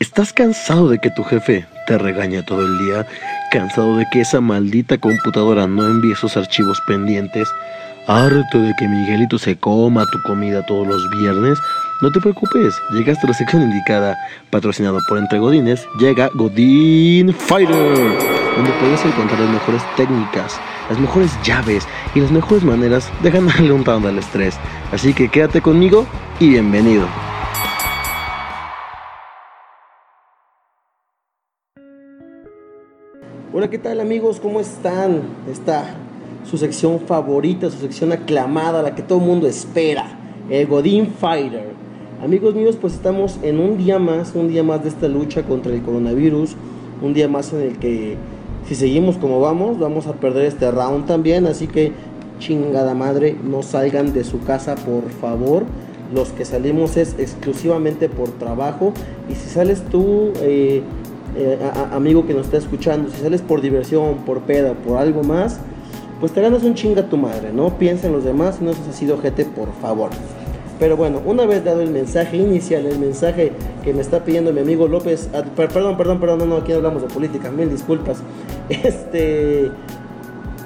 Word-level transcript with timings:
¿Estás 0.00 0.32
cansado 0.32 0.88
de 0.88 1.00
que 1.00 1.10
tu 1.10 1.24
jefe 1.24 1.66
te 1.88 1.98
regañe 1.98 2.44
todo 2.44 2.64
el 2.64 2.78
día? 2.78 3.04
¿Cansado 3.50 3.96
de 3.96 4.06
que 4.12 4.20
esa 4.20 4.40
maldita 4.40 4.96
computadora 4.96 5.66
no 5.66 5.84
envíe 5.86 6.14
sus 6.14 6.36
archivos 6.36 6.80
pendientes? 6.86 7.48
¿Harto 8.06 8.60
de 8.60 8.72
que 8.78 8.86
Miguelito 8.86 9.38
se 9.38 9.56
coma 9.56 10.06
tu 10.12 10.22
comida 10.22 10.64
todos 10.66 10.86
los 10.86 11.10
viernes? 11.10 11.58
No 12.00 12.12
te 12.12 12.20
preocupes, 12.20 12.80
llegaste 12.92 13.26
a 13.26 13.30
la 13.30 13.34
sección 13.34 13.62
indicada, 13.62 14.16
patrocinado 14.50 15.00
por 15.08 15.18
Entre 15.18 15.40
Godines, 15.40 15.84
llega 15.98 16.30
Godin 16.34 17.34
Fighter, 17.34 17.74
donde 18.54 18.70
puedes 18.78 19.04
encontrar 19.04 19.40
las 19.40 19.50
mejores 19.50 19.82
técnicas, 19.96 20.60
las 20.88 21.00
mejores 21.00 21.32
llaves 21.42 21.88
y 22.14 22.20
las 22.20 22.30
mejores 22.30 22.62
maneras 22.62 23.10
de 23.24 23.32
ganarle 23.32 23.72
un 23.72 23.84
round 23.84 24.06
al 24.06 24.18
estrés. 24.18 24.54
Así 24.92 25.12
que 25.12 25.28
quédate 25.28 25.60
conmigo 25.60 26.06
y 26.38 26.50
bienvenido. 26.50 27.08
Hola, 33.50 33.70
¿qué 33.70 33.78
tal 33.78 33.98
amigos? 34.00 34.40
¿Cómo 34.40 34.60
están? 34.60 35.22
Está 35.50 35.94
su 36.44 36.58
sección 36.58 37.00
favorita, 37.00 37.70
su 37.70 37.78
sección 37.78 38.12
aclamada, 38.12 38.82
la 38.82 38.94
que 38.94 39.00
todo 39.00 39.20
el 39.20 39.24
mundo 39.24 39.46
espera, 39.46 40.04
el 40.50 40.66
Godin 40.66 41.06
Fighter. 41.06 41.70
Amigos 42.22 42.54
míos, 42.54 42.76
pues 42.78 42.92
estamos 42.92 43.38
en 43.42 43.58
un 43.58 43.78
día 43.78 43.98
más, 43.98 44.34
un 44.34 44.48
día 44.48 44.62
más 44.62 44.82
de 44.82 44.90
esta 44.90 45.08
lucha 45.08 45.44
contra 45.44 45.72
el 45.72 45.80
coronavirus, 45.80 46.56
un 47.00 47.14
día 47.14 47.26
más 47.26 47.54
en 47.54 47.62
el 47.62 47.78
que 47.78 48.18
si 48.66 48.74
seguimos 48.74 49.16
como 49.16 49.40
vamos, 49.40 49.78
vamos 49.78 50.06
a 50.08 50.12
perder 50.12 50.44
este 50.44 50.70
round 50.70 51.06
también, 51.06 51.46
así 51.46 51.68
que 51.68 51.92
chingada 52.40 52.92
madre, 52.92 53.34
no 53.42 53.62
salgan 53.62 54.12
de 54.12 54.24
su 54.24 54.44
casa 54.44 54.74
por 54.74 55.08
favor. 55.22 55.64
Los 56.14 56.32
que 56.32 56.44
salimos 56.44 56.98
es 56.98 57.16
exclusivamente 57.18 58.10
por 58.10 58.28
trabajo 58.28 58.92
y 59.30 59.34
si 59.36 59.48
sales 59.48 59.82
tú... 59.86 60.34
Eh, 60.42 60.82
eh, 61.36 61.58
amigo 61.92 62.26
que 62.26 62.34
nos 62.34 62.46
está 62.46 62.58
escuchando, 62.58 63.10
si 63.10 63.20
sales 63.20 63.42
por 63.42 63.60
diversión, 63.60 64.16
por 64.26 64.40
peda, 64.42 64.74
por 64.74 64.98
algo 64.98 65.22
más, 65.22 65.60
pues 66.20 66.32
te 66.32 66.40
ganas 66.40 66.62
un 66.64 66.74
chinga 66.74 67.08
tu 67.08 67.16
madre, 67.16 67.52
¿no? 67.52 67.78
Piensa 67.78 68.06
en 68.06 68.12
los 68.12 68.24
demás 68.24 68.60
no 68.60 68.72
seas 68.72 68.88
así 68.88 69.06
de 69.06 69.12
ojete, 69.12 69.44
por 69.44 69.72
favor. 69.80 70.10
Pero 70.78 70.96
bueno, 70.96 71.20
una 71.24 71.44
vez 71.44 71.64
dado 71.64 71.80
el 71.80 71.90
mensaje 71.90 72.36
inicial, 72.36 72.86
el 72.86 72.98
mensaje 72.98 73.52
que 73.82 73.92
me 73.92 74.00
está 74.00 74.24
pidiendo 74.24 74.52
mi 74.52 74.60
amigo 74.60 74.86
López, 74.86 75.28
ah, 75.34 75.42
perdón, 75.56 75.96
perdón, 75.96 76.20
perdón, 76.20 76.38
no, 76.38 76.46
no, 76.46 76.56
aquí 76.56 76.72
hablamos 76.72 77.02
de 77.02 77.08
política, 77.08 77.50
mil 77.50 77.70
disculpas. 77.70 78.18
Este, 78.68 79.70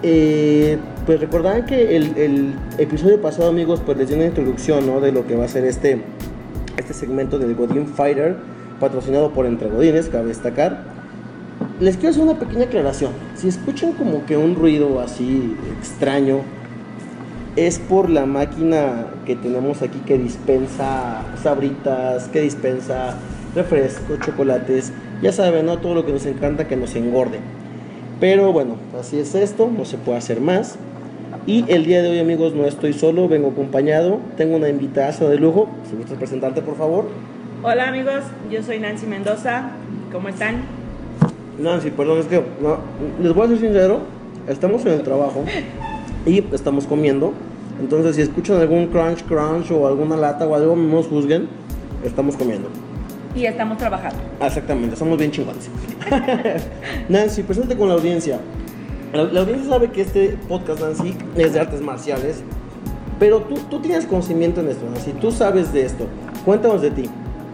eh, 0.02 0.76
pues 1.06 1.20
recordarán 1.20 1.64
que 1.64 1.96
el, 1.96 2.16
el, 2.16 2.54
episodio 2.78 3.20
pasado, 3.22 3.48
amigos, 3.48 3.80
pues 3.84 3.96
les 3.96 4.08
di 4.08 4.16
una 4.16 4.26
introducción, 4.26 4.86
¿no? 4.86 5.00
De 5.00 5.12
lo 5.12 5.24
que 5.24 5.36
va 5.36 5.44
a 5.44 5.48
ser 5.48 5.64
este, 5.64 6.02
este 6.76 6.94
segmento 6.94 7.38
del 7.38 7.54
Godin 7.54 7.86
Fighter 7.86 8.36
patrocinado 8.82 9.30
por 9.30 9.46
Entre 9.46 9.70
Godines, 9.70 10.08
cabe 10.08 10.26
destacar. 10.26 10.82
Les 11.78 11.96
quiero 11.96 12.10
hacer 12.10 12.22
una 12.24 12.38
pequeña 12.38 12.64
aclaración. 12.64 13.12
Si 13.36 13.46
escuchan 13.46 13.92
como 13.92 14.26
que 14.26 14.36
un 14.36 14.56
ruido 14.56 15.00
así 15.00 15.56
extraño, 15.78 16.40
es 17.54 17.78
por 17.78 18.10
la 18.10 18.26
máquina 18.26 19.06
que 19.24 19.36
tenemos 19.36 19.82
aquí 19.82 19.98
que 20.04 20.18
dispensa 20.18 21.22
sabritas, 21.40 22.26
que 22.28 22.40
dispensa 22.40 23.16
refrescos, 23.54 24.18
chocolates. 24.18 24.92
Ya 25.22 25.30
saben, 25.30 25.66
¿no? 25.66 25.78
Todo 25.78 25.94
lo 25.94 26.04
que 26.04 26.12
nos 26.12 26.26
encanta 26.26 26.66
que 26.66 26.76
nos 26.76 26.96
engorde. 26.96 27.38
Pero 28.18 28.52
bueno, 28.52 28.76
así 28.98 29.20
es 29.20 29.36
esto, 29.36 29.70
no 29.70 29.84
se 29.84 29.96
puede 29.96 30.18
hacer 30.18 30.40
más. 30.40 30.76
Y 31.46 31.64
el 31.68 31.86
día 31.86 32.02
de 32.02 32.08
hoy, 32.08 32.18
amigos, 32.18 32.52
no 32.54 32.66
estoy 32.66 32.94
solo, 32.94 33.28
vengo 33.28 33.50
acompañado. 33.50 34.18
Tengo 34.36 34.56
una 34.56 34.68
invitada 34.68 35.12
de 35.28 35.38
lujo. 35.38 35.68
Si 35.88 35.96
gustas 35.96 36.18
presentarte, 36.18 36.62
por 36.62 36.76
favor. 36.76 37.06
Hola 37.64 37.86
amigos, 37.86 38.24
yo 38.50 38.60
soy 38.60 38.80
Nancy 38.80 39.06
Mendoza. 39.06 39.70
¿Cómo 40.10 40.28
están? 40.28 40.62
Nancy, 41.60 41.92
perdón, 41.92 42.18
es 42.18 42.26
que 42.26 42.42
les 43.22 43.32
voy 43.32 43.44
a 43.44 43.48
ser 43.50 43.58
sincero, 43.58 44.00
estamos 44.48 44.84
en 44.84 44.94
el 44.94 45.02
trabajo 45.04 45.44
y 46.26 46.42
estamos 46.52 46.88
comiendo. 46.88 47.32
Entonces, 47.78 48.16
si 48.16 48.22
escuchan 48.22 48.56
algún 48.56 48.88
crunch, 48.88 49.22
crunch 49.26 49.70
o 49.70 49.86
alguna 49.86 50.16
lata 50.16 50.44
o 50.44 50.56
algo, 50.56 50.74
no 50.74 50.96
nos 50.96 51.06
juzguen, 51.06 51.46
estamos 52.04 52.36
comiendo. 52.36 52.68
Y 53.36 53.44
estamos 53.46 53.78
trabajando. 53.78 54.18
Exactamente, 54.44 54.96
somos 54.96 55.16
bien 55.16 55.30
chingones. 55.30 55.70
Nancy, 57.08 57.44
presente 57.44 57.76
con 57.76 57.86
la 57.86 57.94
audiencia. 57.94 58.40
La, 59.12 59.22
la, 59.22 59.40
audiencia 59.42 59.70
sabe 59.70 59.88
que 59.92 60.00
este 60.00 60.36
podcast, 60.48 60.80
Nancy, 60.80 61.16
es 61.36 61.52
de 61.52 61.60
artes 61.60 61.80
marciales, 61.80 62.42
pero 63.20 63.42
tú, 63.42 63.54
tú 63.70 63.78
tienes 63.78 64.04
conocimiento 64.04 64.62
en 64.62 64.68
esto, 64.68 64.84
Nancy, 64.92 65.12
tú 65.12 65.30
sabes 65.30 65.72
de 65.72 65.84
esto. 65.84 66.08
Cuéntanos 66.44 66.82
de 66.82 66.90
ti. 66.90 67.08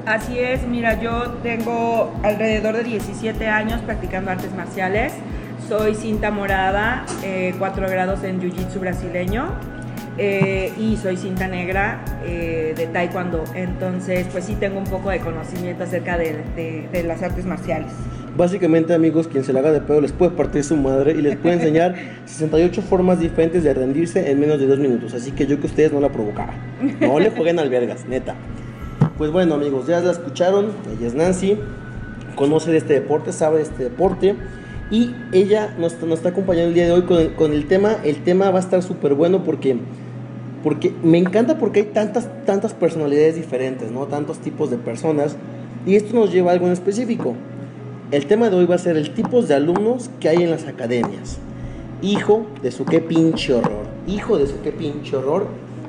Así 0.08 0.38
es, 0.38 0.66
mira, 0.66 0.98
yo 1.02 1.34
tengo 1.42 2.10
alrededor 2.22 2.74
de 2.78 2.82
17 2.82 3.46
años 3.46 3.82
practicando 3.82 4.30
artes 4.30 4.50
marciales. 4.54 5.12
Soy 5.68 5.94
cinta 5.94 6.30
morada, 6.30 7.04
4 7.58 7.86
eh, 7.86 7.90
grados 7.90 8.24
en 8.24 8.40
Jiu-Jitsu 8.40 8.80
brasileño 8.80 9.48
eh, 10.16 10.72
y 10.78 10.96
soy 10.96 11.18
cinta 11.18 11.46
negra 11.46 12.02
eh, 12.24 12.72
de 12.74 12.86
Taekwondo. 12.86 13.44
Entonces, 13.54 14.26
pues 14.32 14.46
sí 14.46 14.54
tengo 14.54 14.78
un 14.78 14.86
poco 14.86 15.10
de 15.10 15.20
conocimiento 15.20 15.84
acerca 15.84 16.16
de, 16.16 16.36
de, 16.90 17.02
las 17.02 17.22
artes 17.22 17.44
marciales. 17.44 17.92
Básicamente, 18.34 18.94
amigos, 18.94 19.28
quien 19.28 19.44
se 19.44 19.52
le 19.52 19.58
haga 19.58 19.72
de 19.72 19.82
pedo 19.82 20.00
les 20.00 20.12
puede 20.12 20.30
partir 20.30 20.64
su 20.64 20.78
madre 20.78 21.12
y 21.12 21.20
les 21.20 21.36
puede 21.36 21.54
enseñar 21.56 21.94
68 22.24 22.80
formas 22.80 23.20
diferentes 23.20 23.62
de 23.62 23.74
rendirse 23.74 24.30
en 24.30 24.40
menos 24.40 24.58
de 24.58 24.68
dos 24.68 24.78
minutos. 24.78 25.12
Así 25.12 25.32
que 25.32 25.46
yo 25.46 25.60
que 25.60 25.66
ustedes 25.66 25.92
no 25.92 26.00
la 26.00 26.08
provocara. 26.08 26.54
No 26.98 27.20
le 27.20 27.28
jueguen 27.28 27.58
albergas, 27.58 28.06
neta. 28.06 28.36
Pues 29.18 29.32
bueno 29.32 29.56
amigos, 29.56 29.88
ya 29.88 29.98
la 29.98 30.12
escucharon, 30.12 30.66
ella 30.96 31.08
es 31.08 31.14
Nancy, 31.14 31.58
conoce 32.36 32.70
de 32.70 32.76
este 32.76 32.94
deporte, 32.94 33.32
sabe 33.32 33.56
de 33.56 33.64
este 33.64 33.82
deporte 33.82 34.36
y 34.92 35.12
ella 35.32 35.74
nos, 35.76 35.94
está 35.94 36.28
acompañando 36.28 36.68
el 36.68 36.74
día 36.74 36.86
de 36.86 36.92
hoy 36.92 37.02
con 37.02 37.18
el, 37.18 37.34
con 37.34 37.52
el 37.52 37.66
tema, 37.66 37.96
el 38.04 38.22
tema 38.22 38.52
va 38.52 38.58
a 38.58 38.62
estar 38.62 38.80
súper 38.80 39.14
bueno 39.14 39.42
porque, 39.42 39.76
porque 40.62 40.94
me 41.02 41.18
encanta 41.18 41.58
porque 41.58 41.80
hay 41.80 41.86
tantas, 41.86 42.28
tantas 42.46 42.74
personalidades 42.74 43.34
diferentes, 43.34 43.90
¿no? 43.90 44.06
Tantos 44.06 44.38
tipos 44.38 44.70
de 44.70 44.76
personas 44.76 45.34
y 45.84 45.96
esto 45.96 46.14
nos 46.14 46.32
lleva 46.32 46.52
a 46.52 46.54
algo 46.54 46.66
en 46.66 46.72
específico. 46.72 47.34
El 48.12 48.26
tema 48.26 48.50
de 48.50 48.56
hoy 48.56 48.66
va 48.66 48.76
a 48.76 48.78
ser 48.78 48.96
el 48.96 49.14
tipo 49.14 49.42
de 49.42 49.52
alumnos 49.52 50.10
que 50.20 50.28
hay 50.28 50.44
en 50.44 50.50
las 50.52 50.68
academias. 50.68 51.38
Hijo 52.02 52.46
de 52.62 52.70
su 52.70 52.84
qué 52.84 53.00
pinche 53.00 53.52
horror. 53.52 53.82
Hijo 54.06 54.38
de 54.38 54.46
su 54.46 54.60
qué 54.62 54.70
pinche 54.70 55.16
horror. 55.16 55.48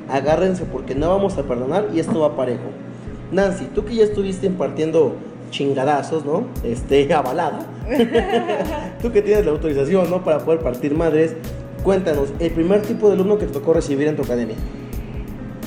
Agárrense 0.10 0.66
porque 0.66 0.96
no 0.96 1.10
vamos 1.10 1.38
a 1.38 1.44
perdonar 1.44 1.90
y 1.94 2.00
esto 2.00 2.22
va 2.22 2.36
parejo. 2.36 2.89
Nancy, 3.32 3.66
tú 3.74 3.86
que 3.86 3.96
ya 3.96 4.04
estuviste 4.04 4.48
impartiendo 4.48 5.16
chingadazos, 5.52 6.26
¿no? 6.26 6.48
Este, 6.64 7.12
avalada. 7.14 7.60
tú 9.02 9.12
que 9.12 9.22
tienes 9.22 9.46
la 9.46 9.52
autorización, 9.52 10.10
¿no? 10.10 10.24
Para 10.24 10.40
poder 10.40 10.62
partir 10.62 10.96
madres. 10.96 11.36
Cuéntanos, 11.84 12.34
el 12.40 12.52
primer 12.52 12.82
tipo 12.82 13.08
de 13.08 13.14
alumno 13.14 13.38
que 13.38 13.46
te 13.46 13.54
tocó 13.54 13.74
recibir 13.74 14.08
en 14.08 14.16
tu 14.18 14.24
academia. 14.24 14.56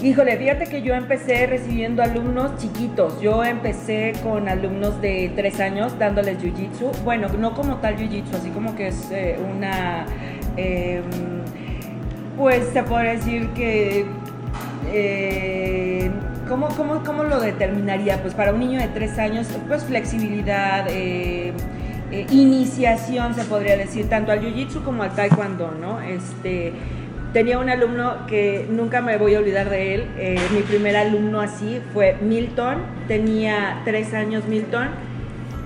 Híjole, 0.03 0.37
fíjate 0.37 0.67
que 0.67 0.83
yo 0.83 0.95
empecé 0.95 1.47
recibiendo 1.47 2.03
alumnos 2.03 2.57
chiquitos. 2.59 3.21
Yo 3.21 3.45
empecé 3.45 4.15
con 4.23 4.49
alumnos 4.49 5.01
de 5.01 5.31
tres 5.37 5.61
años 5.61 5.97
dándoles 5.97 6.39
jiu-jitsu. 6.39 6.91
Bueno, 7.05 7.29
no 7.39 7.55
como 7.55 7.77
tal 7.77 7.97
jiu-jitsu, 7.97 8.35
así 8.35 8.51
como 8.51 8.75
que 8.75 8.89
es 8.89 9.11
eh, 9.13 9.39
una. 9.55 10.05
Em, 10.57 11.05
pues 12.37 12.65
se 12.73 12.83
puede 12.83 13.17
decir 13.17 13.49
que. 13.51 14.05
Eh, 14.93 15.92
¿Cómo, 16.53 16.69
cómo, 16.77 17.03
cómo 17.03 17.25
lo 17.25 17.41
determinaría? 17.41 18.21
Pues 18.21 18.35
para 18.35 18.53
un 18.53 18.61
niño 18.61 18.79
de 18.79 18.89
tres 18.89 19.19
años, 19.19 19.47
pues 19.69 19.85
flexibilidad, 19.85 20.87
eh, 20.91 21.55
eh, 22.11 22.27
iniciación, 22.31 23.35
se 23.35 23.45
podría 23.45 23.79
decir, 23.79 24.11
tanto 24.11 24.33
al 24.33 24.43
jiu-jitsu 24.43 24.85
como 24.85 25.03
al 25.03 25.15
taekwondo, 25.15 25.71
¿no? 25.71 26.03
Este, 26.03 26.75
tenía 27.33 27.59
un 27.59 27.71
alumno 27.71 28.27
que 28.27 28.67
nunca 28.69 29.01
me 29.01 29.17
voy 29.17 29.35
a 29.35 29.39
olvidar 29.39 29.71
de 29.71 29.95
él, 29.95 30.07
eh, 30.19 30.39
mi 30.53 30.61
primer 30.61 30.95
alumno 30.95 31.41
así 31.41 31.81
fue 31.95 32.19
Milton, 32.21 32.83
tenía 33.09 33.81
tres 33.87 34.13
años 34.13 34.45
Milton, 34.47 34.89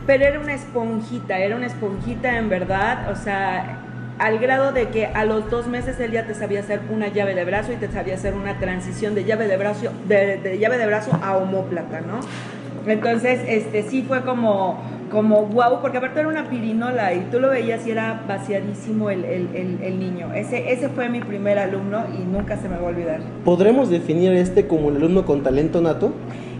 pero 0.07 0.25
era 0.25 0.39
una 0.39 0.55
esponjita, 0.55 1.37
era 1.41 1.57
una 1.57 1.67
esponjita 1.67 2.39
en 2.39 2.49
verdad, 2.49 3.11
o 3.11 3.17
sea, 3.17 3.81
al 4.19 4.39
grado 4.39 4.73
de 4.73 4.89
que 4.89 5.07
a 5.07 5.25
los 5.25 5.51
dos 5.51 5.67
meses 5.67 6.01
él 6.01 6.13
ya 6.13 6.27
te 6.27 6.35
sabía 6.35 6.61
hacer 6.61 6.81
una 6.91 7.09
llave 7.09 7.35
de 7.35 7.45
brazo 7.45 7.73
y 7.73 7.77
te 7.77 7.89
sabía 7.89 8.15
hacer 8.15 8.35
una 8.35 8.59
transición 8.59 9.15
de 9.15 9.25
llave 9.25 9.47
de 9.47 9.57
brazo, 9.57 9.91
de, 10.09 10.59
llave 10.59 10.79
de 10.79 10.87
brazo 10.87 11.19
a 11.23 11.37
homóplata, 11.37 12.01
¿no? 12.01 12.21
Entonces, 12.91 13.41
este 13.49 13.83
sí 13.83 14.05
fue 14.07 14.23
como, 14.23 14.79
como 15.11 15.47
wow, 15.47 15.81
porque 15.83 15.99
aparte 15.99 16.21
era 16.21 16.29
una 16.29 16.49
pirinola 16.49 17.15
y 17.15 17.27
tú 17.33 17.41
lo 17.41 17.51
veías 17.51 17.85
y 17.87 17.91
era 17.91 18.23
vaciadísimo 18.29 19.11
el, 19.11 19.25
el, 19.25 19.99
niño. 19.99 20.33
Ese, 20.33 20.73
ese 20.73 20.89
fue 20.89 21.09
mi 21.09 21.21
primer 21.21 21.59
alumno 21.59 22.05
y 22.17 22.23
nunca 22.23 22.57
se 22.57 22.69
me 22.69 22.77
va 22.77 22.83
a 22.83 22.91
olvidar. 22.91 23.21
¿Podremos 23.45 23.91
definir 23.91 24.33
este 24.35 24.69
como 24.69 24.91
el 24.91 24.97
alumno 24.97 25.27
con 25.27 25.43
talento 25.43 25.81
nato? 25.81 26.13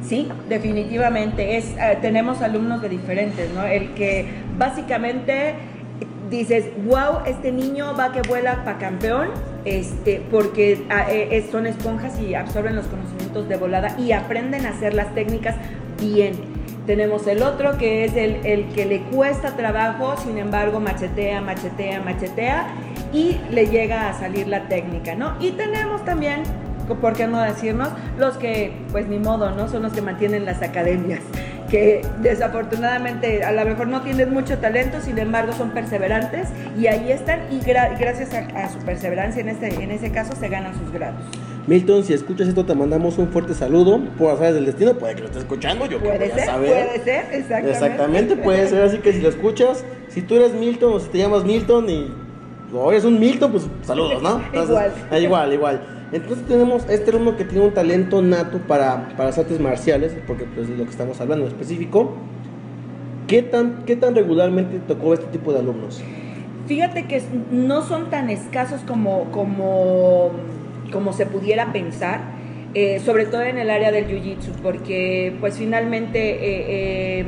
Sí, 0.03 0.29
definitivamente. 0.49 1.57
Es, 1.57 1.77
eh, 1.77 1.99
tenemos 2.01 2.43
alumnos 2.43 2.83
de 2.83 2.89
diferentes, 2.89 3.53
¿no? 3.53 3.65
El 3.65 3.95
que 3.95 4.27
básicamente 4.59 5.55
dices, 6.31 6.67
wow, 6.85 7.21
este 7.27 7.53
niño 7.53 7.95
va 7.99 8.13
que 8.13 8.23
vuela 8.23 8.65
para 8.65 8.79
campeón, 8.79 9.29
este, 9.65 10.23
porque 10.31 10.85
ah, 10.91 11.07
eh, 11.11 11.47
son 11.51 11.67
esponjas 11.67 12.19
y 12.21 12.35
absorben 12.35 12.77
los 12.77 12.87
conocimientos 12.87 13.49
de 13.49 13.57
volada 13.57 13.97
y 13.99 14.13
aprenden 14.13 14.67
a 14.67 14.71
hacer 14.71 14.95
las 14.95 15.15
técnicas 15.15 15.57
bien. 16.01 16.35
Tenemos 16.87 17.27
el 17.27 17.43
otro 17.43 17.77
que 17.79 18.05
es 18.05 18.15
el, 18.15 18.47
el 18.47 18.67
que 18.69 18.85
le 18.87 19.01
cuesta 19.03 19.57
trabajo, 19.57 20.17
sin 20.17 20.39
embargo 20.39 20.79
machetea, 20.79 21.41
machetea, 21.41 22.01
machetea 22.01 22.69
y 23.13 23.39
le 23.51 23.67
llega 23.67 24.09
a 24.09 24.15
salir 24.15 24.47
la 24.47 24.69
técnica, 24.69 25.17
¿no? 25.17 25.35
Y 25.41 25.51
tenemos 25.53 26.05
también 26.05 26.43
¿por 26.95 27.15
qué 27.15 27.27
no 27.27 27.41
decirnos? 27.43 27.89
Los 28.19 28.37
que, 28.37 28.73
pues 28.93 29.09
ni 29.09 29.19
modo, 29.19 29.51
¿no? 29.51 29.69
Son 29.69 29.83
los 29.83 29.93
que 29.93 30.03
mantienen 30.03 30.45
las 30.45 30.63
academias, 30.63 31.21
que 31.71 32.03
desafortunadamente 32.23 33.45
a 33.45 33.53
lo 33.53 33.65
mejor 33.65 33.89
no 33.89 34.03
tienen 34.03 34.33
mucho 34.33 34.59
talento, 34.59 35.01
sin 35.01 35.19
embargo 35.19 35.53
son 35.53 35.71
perseverantes 35.71 36.49
y 36.79 36.87
ahí 36.87 37.11
están 37.11 37.41
y 37.51 37.61
gracias 37.61 38.31
a, 38.33 38.69
su 38.69 38.79
perseverancia 38.79 39.41
en, 39.41 39.49
este, 39.49 39.83
en 39.83 39.91
ese 39.91 40.11
caso 40.11 40.35
se 40.37 40.49
ganan 40.49 40.75
sus 40.79 40.93
grados. 40.93 41.23
Milton, 41.67 42.05
si 42.05 42.13
escuchas 42.13 42.47
esto, 42.47 42.65
te 42.65 42.75
mandamos 42.77 43.19
un 43.19 43.29
fuerte 43.29 43.53
saludo 43.53 44.01
por 44.17 44.33
azares 44.33 44.55
del 44.55 44.67
destino. 44.67 44.95
Puede 44.95 45.17
que 45.17 45.23
lo 45.23 45.27
estés 45.27 45.43
escuchando, 45.43 45.87
yo 45.87 45.99
puede 45.99 46.31
ser, 46.31 46.49
Puede 46.55 47.01
ser, 47.01 47.25
exactamente. 47.33 47.71
Exactamente, 47.71 48.37
puede 48.37 48.69
ser. 48.69 48.83
Así 48.83 48.99
que 48.99 49.13
si 49.13 49.21
lo 49.21 49.29
escuchas, 49.29 49.85
si 50.09 50.23
tú 50.23 50.37
eres 50.37 50.55
Milton 50.55 50.93
o 50.93 51.01
si 51.01 51.09
te 51.09 51.19
llamas 51.19 51.45
Milton 51.45 51.91
y 51.91 52.13
o 52.73 52.91
eres 52.93 53.05
un 53.05 53.19
Milton, 53.19 53.51
pues 53.51 53.67
saludos, 53.83 54.23
¿no? 54.23 54.41
igual. 54.53 54.93
Igual, 55.21 55.53
igual. 55.53 55.96
Entonces 56.13 56.47
tenemos 56.47 56.89
este 56.89 57.11
alumno 57.11 57.37
que 57.37 57.45
tiene 57.45 57.67
un 57.67 57.75
talento 57.75 58.23
nato 58.23 58.59
para, 58.59 59.09
para 59.11 59.31
las 59.31 59.39
artes 59.39 59.59
marciales, 59.61 60.17
porque 60.27 60.45
pues 60.45 60.69
es 60.69 60.79
lo 60.79 60.85
que 60.85 60.91
estamos 60.91 61.21
hablando 61.21 61.47
en 61.47 61.53
específico. 61.53 62.15
¿Qué 63.27 63.43
tan, 63.43 63.85
¿Qué 63.85 63.97
tan 63.97 64.15
regularmente 64.15 64.79
tocó 64.87 65.15
este 65.15 65.27
tipo 65.27 65.53
de 65.53 65.59
alumnos? 65.59 66.01
Fíjate 66.67 67.07
que 67.07 67.23
no 67.51 67.83
son 67.83 68.11
tan 68.11 68.31
escasos 68.31 68.81
como, 68.83 69.31
como, 69.33 70.31
como 70.93 71.13
se 71.13 71.27
pudiera 71.27 71.73
pensar, 71.73 72.21
eh, 72.75 73.01
sobre 73.01 73.27
todo 73.27 73.43
en 73.43 73.59
el 73.59 73.71
área 73.71 73.91
del 73.91 74.07
jiu-jitsu, 74.07 74.53
porque 74.63 75.35
pues 75.41 75.59
finalmente 75.59 76.19
eh, 76.19 77.21
eh, 77.21 77.25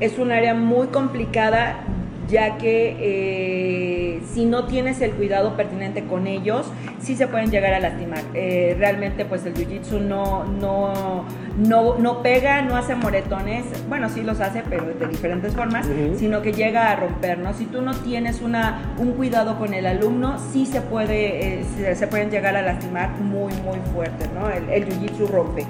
es 0.00 0.18
un 0.18 0.30
área 0.30 0.54
muy 0.54 0.86
complicada 0.88 1.84
ya 2.28 2.56
que 2.58 2.96
eh, 3.00 4.20
si 4.32 4.44
no 4.44 4.66
tienes 4.66 5.00
el 5.00 5.12
cuidado 5.12 5.56
pertinente 5.56 6.04
con 6.04 6.26
ellos, 6.26 6.66
sí 7.00 7.16
se 7.16 7.26
pueden 7.26 7.50
llegar 7.50 7.74
a 7.74 7.80
lastimar. 7.80 8.22
Eh, 8.34 8.76
realmente 8.78 9.24
pues 9.24 9.44
el 9.44 9.54
jiu-jitsu 9.54 10.00
no, 10.00 10.44
no, 10.44 11.24
no, 11.58 11.98
no, 11.98 12.22
pega, 12.22 12.62
no 12.62 12.76
hace 12.76 12.94
moretones, 12.94 13.64
bueno, 13.88 14.08
sí 14.08 14.22
los 14.22 14.40
hace, 14.40 14.62
pero 14.68 14.86
de 14.86 15.06
diferentes 15.06 15.54
formas, 15.54 15.86
sino 16.16 16.42
que 16.42 16.52
llega 16.52 16.90
a 16.90 16.96
romper, 16.96 17.38
¿no? 17.38 17.52
Si 17.54 17.66
tú 17.66 17.82
no 17.82 17.94
tienes 17.94 18.40
una, 18.40 18.94
un 18.98 19.12
cuidado 19.12 19.58
con 19.58 19.74
el 19.74 19.86
alumno, 19.86 20.38
sí 20.52 20.66
se, 20.66 20.80
puede, 20.80 21.60
eh, 21.60 21.94
se, 21.94 22.06
pueden 22.06 22.30
llegar 22.30 22.56
a 22.56 22.62
lastimar 22.62 23.10
muy, 23.20 23.52
muy 23.54 23.78
fuerte, 23.92 24.28
¿no? 24.34 24.48
El, 24.48 24.68
el 24.70 24.88
jiu-jitsu 24.88 25.28
rompe. 25.28 25.66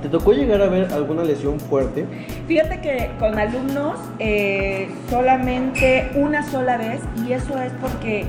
¿Te 0.00 0.08
tocó 0.08 0.32
llegar 0.32 0.62
a 0.62 0.68
ver 0.68 0.92
alguna 0.92 1.22
lesión 1.22 1.60
fuerte? 1.60 2.06
Fíjate 2.48 2.80
que 2.80 3.10
con 3.18 3.38
alumnos 3.38 3.98
eh, 4.18 4.88
solamente 5.10 6.10
una 6.14 6.42
sola 6.42 6.76
vez 6.76 7.00
y 7.26 7.32
eso 7.32 7.60
es 7.60 7.72
porque 7.80 8.26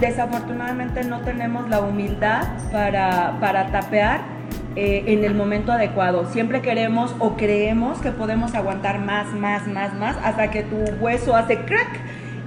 desafortunadamente 0.00 1.04
no 1.04 1.20
tenemos 1.20 1.68
la 1.68 1.80
humildad 1.80 2.42
para, 2.72 3.38
para 3.40 3.70
tapear 3.70 4.38
eh, 4.76 5.04
en 5.06 5.24
el 5.24 5.34
momento 5.34 5.72
adecuado. 5.72 6.26
Siempre 6.26 6.60
queremos 6.60 7.14
o 7.18 7.36
creemos 7.36 8.00
que 8.00 8.12
podemos 8.12 8.54
aguantar 8.54 9.00
más, 9.00 9.32
más, 9.32 9.66
más, 9.66 9.94
más 9.94 10.16
hasta 10.22 10.50
que 10.50 10.62
tu 10.62 10.76
hueso 11.00 11.34
hace 11.34 11.64
crack 11.64 11.88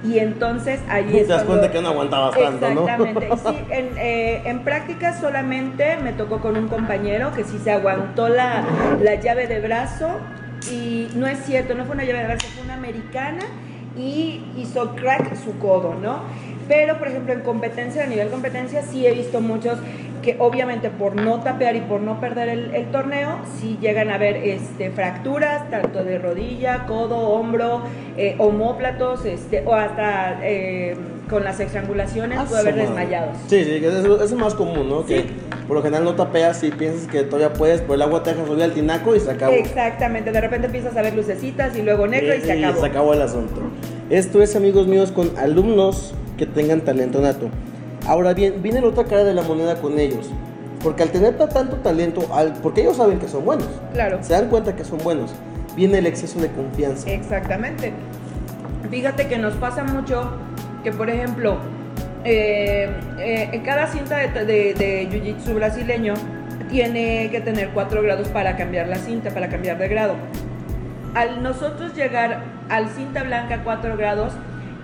y 0.04 0.18
entonces 0.18 0.80
ahí 0.88 1.10
Te 1.12 1.26
das 1.26 1.44
cuenta 1.44 1.70
que 1.70 1.80
no 1.80 1.88
aguantabas 1.88 2.36
tanto, 2.36 2.74
¿no? 2.74 2.82
Exactamente. 2.82 3.28
Sí, 3.42 3.58
en, 3.70 3.98
eh, 3.98 4.42
en, 4.44 4.60
práctica 4.60 5.18
solamente 5.18 5.96
me 5.96 6.12
tocó 6.12 6.40
con 6.40 6.56
un 6.56 6.68
compañero 6.68 7.32
que 7.32 7.44
sí 7.44 7.58
se 7.58 7.70
aguantó 7.70 8.28
la, 8.28 8.64
la 9.00 9.14
llave 9.16 9.46
de 9.46 9.60
brazo 9.60 10.08
y 10.70 11.08
no 11.14 11.26
es 11.26 11.38
cierto, 11.44 11.74
no 11.74 11.84
fue 11.84 11.94
una 11.94 12.04
llave 12.04 12.20
de 12.20 12.26
brazo, 12.26 12.46
fue 12.54 12.64
una 12.64 12.74
americana 12.74 13.42
y 13.96 14.42
hizo 14.56 14.94
crack 14.94 15.34
su 15.36 15.58
codo, 15.58 15.94
¿no? 15.94 16.20
Pero, 16.68 16.98
por 16.98 17.08
ejemplo, 17.08 17.32
en 17.32 17.40
competencia, 17.40 18.04
a 18.04 18.06
nivel 18.06 18.28
competencia, 18.28 18.82
sí 18.82 19.06
he 19.06 19.12
visto 19.12 19.40
muchos 19.40 19.78
que 20.22 20.36
obviamente 20.38 20.88
por 20.88 21.16
no 21.16 21.40
tapear 21.40 21.76
y 21.76 21.80
por 21.80 22.00
no 22.00 22.20
perder 22.20 22.48
el, 22.48 22.86
torneo, 22.86 23.38
sí 23.60 23.76
llegan 23.80 24.10
a 24.10 24.14
haber 24.14 24.36
este, 24.36 24.90
fracturas, 24.90 25.68
tanto 25.68 26.04
de 26.04 26.18
rodilla, 26.18 26.86
codo, 26.86 27.18
hombro, 27.18 27.82
eh, 28.16 28.36
homóplatos, 28.38 29.24
este, 29.24 29.64
o 29.66 29.74
hasta 29.74 30.38
eh, 30.42 30.96
con 31.28 31.44
las 31.44 31.58
estrangulaciones 31.60 32.38
puede 32.48 32.60
haber 32.60 32.74
desmayados. 32.76 33.36
Sí, 33.48 33.64
sí, 33.64 33.84
eso, 33.84 34.22
es 34.22 34.32
más 34.32 34.54
común, 34.54 34.88
¿no? 34.88 35.04
Que 35.04 35.24
por 35.66 35.76
lo 35.76 35.82
general 35.82 36.04
no 36.04 36.14
tapeas 36.14 36.62
y 36.62 36.70
piensas 36.70 37.08
que 37.08 37.22
todavía 37.24 37.52
puedes, 37.52 37.80
pero 37.80 37.94
el 37.94 38.02
agua 38.02 38.22
te 38.22 38.30
deja 38.30 38.46
subir 38.46 38.62
al 38.62 38.72
tinaco 38.72 39.16
y 39.16 39.20
se 39.20 39.30
acabó. 39.30 39.52
Exactamente, 39.52 40.30
de 40.30 40.40
repente 40.40 40.66
empiezas 40.66 40.96
a 40.96 41.02
ver 41.02 41.14
lucecitas 41.14 41.76
y 41.76 41.82
luego 41.82 42.06
negro 42.06 42.34
y, 42.34 42.40
se 42.40 42.52
acabó. 42.52 42.78
Y 42.78 42.80
se 42.80 42.86
acabó 42.86 43.12
el 43.14 43.22
asunto. 43.22 43.60
Esto 44.10 44.42
es, 44.42 44.54
amigos 44.54 44.86
míos, 44.86 45.10
con 45.10 45.36
alumnos 45.38 46.14
que 46.42 46.46
tengan 46.46 46.80
talento 46.80 47.20
nato. 47.20 47.48
Ahora 48.04 48.34
bien, 48.34 48.60
viene 48.62 48.80
la 48.80 48.88
otra 48.88 49.04
cara 49.04 49.22
de 49.22 49.32
la 49.32 49.42
moneda 49.42 49.76
con 49.76 50.00
ellos. 50.00 50.28
Porque 50.82 51.04
al 51.04 51.10
tener 51.10 51.38
tanto 51.38 51.76
talento, 51.76 52.26
al, 52.34 52.54
porque 52.54 52.80
ellos 52.80 52.96
saben 52.96 53.20
que 53.20 53.28
son 53.28 53.44
buenos. 53.44 53.68
Claro. 53.92 54.18
Se 54.22 54.32
dan 54.32 54.48
cuenta 54.48 54.74
que 54.74 54.84
son 54.84 54.98
buenos. 54.98 55.32
Viene 55.76 55.98
el 55.98 56.06
exceso 56.06 56.40
de 56.40 56.48
confianza. 56.48 57.08
Exactamente. 57.08 57.92
Fíjate 58.90 59.28
que 59.28 59.38
nos 59.38 59.54
pasa 59.54 59.84
mucho 59.84 60.32
que, 60.82 60.90
por 60.90 61.08
ejemplo, 61.10 61.58
eh, 62.24 62.90
eh, 63.20 63.50
en 63.52 63.62
cada 63.62 63.86
cinta 63.86 64.16
de, 64.16 64.44
de, 64.44 64.74
de 64.74 65.08
Jiu-Jitsu 65.12 65.54
brasileño 65.54 66.14
tiene 66.68 67.28
que 67.30 67.40
tener 67.40 67.68
cuatro 67.68 68.02
grados 68.02 68.26
para 68.26 68.56
cambiar 68.56 68.88
la 68.88 68.96
cinta, 68.96 69.30
para 69.30 69.48
cambiar 69.48 69.78
de 69.78 69.86
grado. 69.86 70.16
Al 71.14 71.40
nosotros 71.40 71.94
llegar 71.94 72.42
al 72.68 72.88
cinta 72.88 73.22
blanca 73.22 73.60
cuatro 73.62 73.96
grados, 73.96 74.32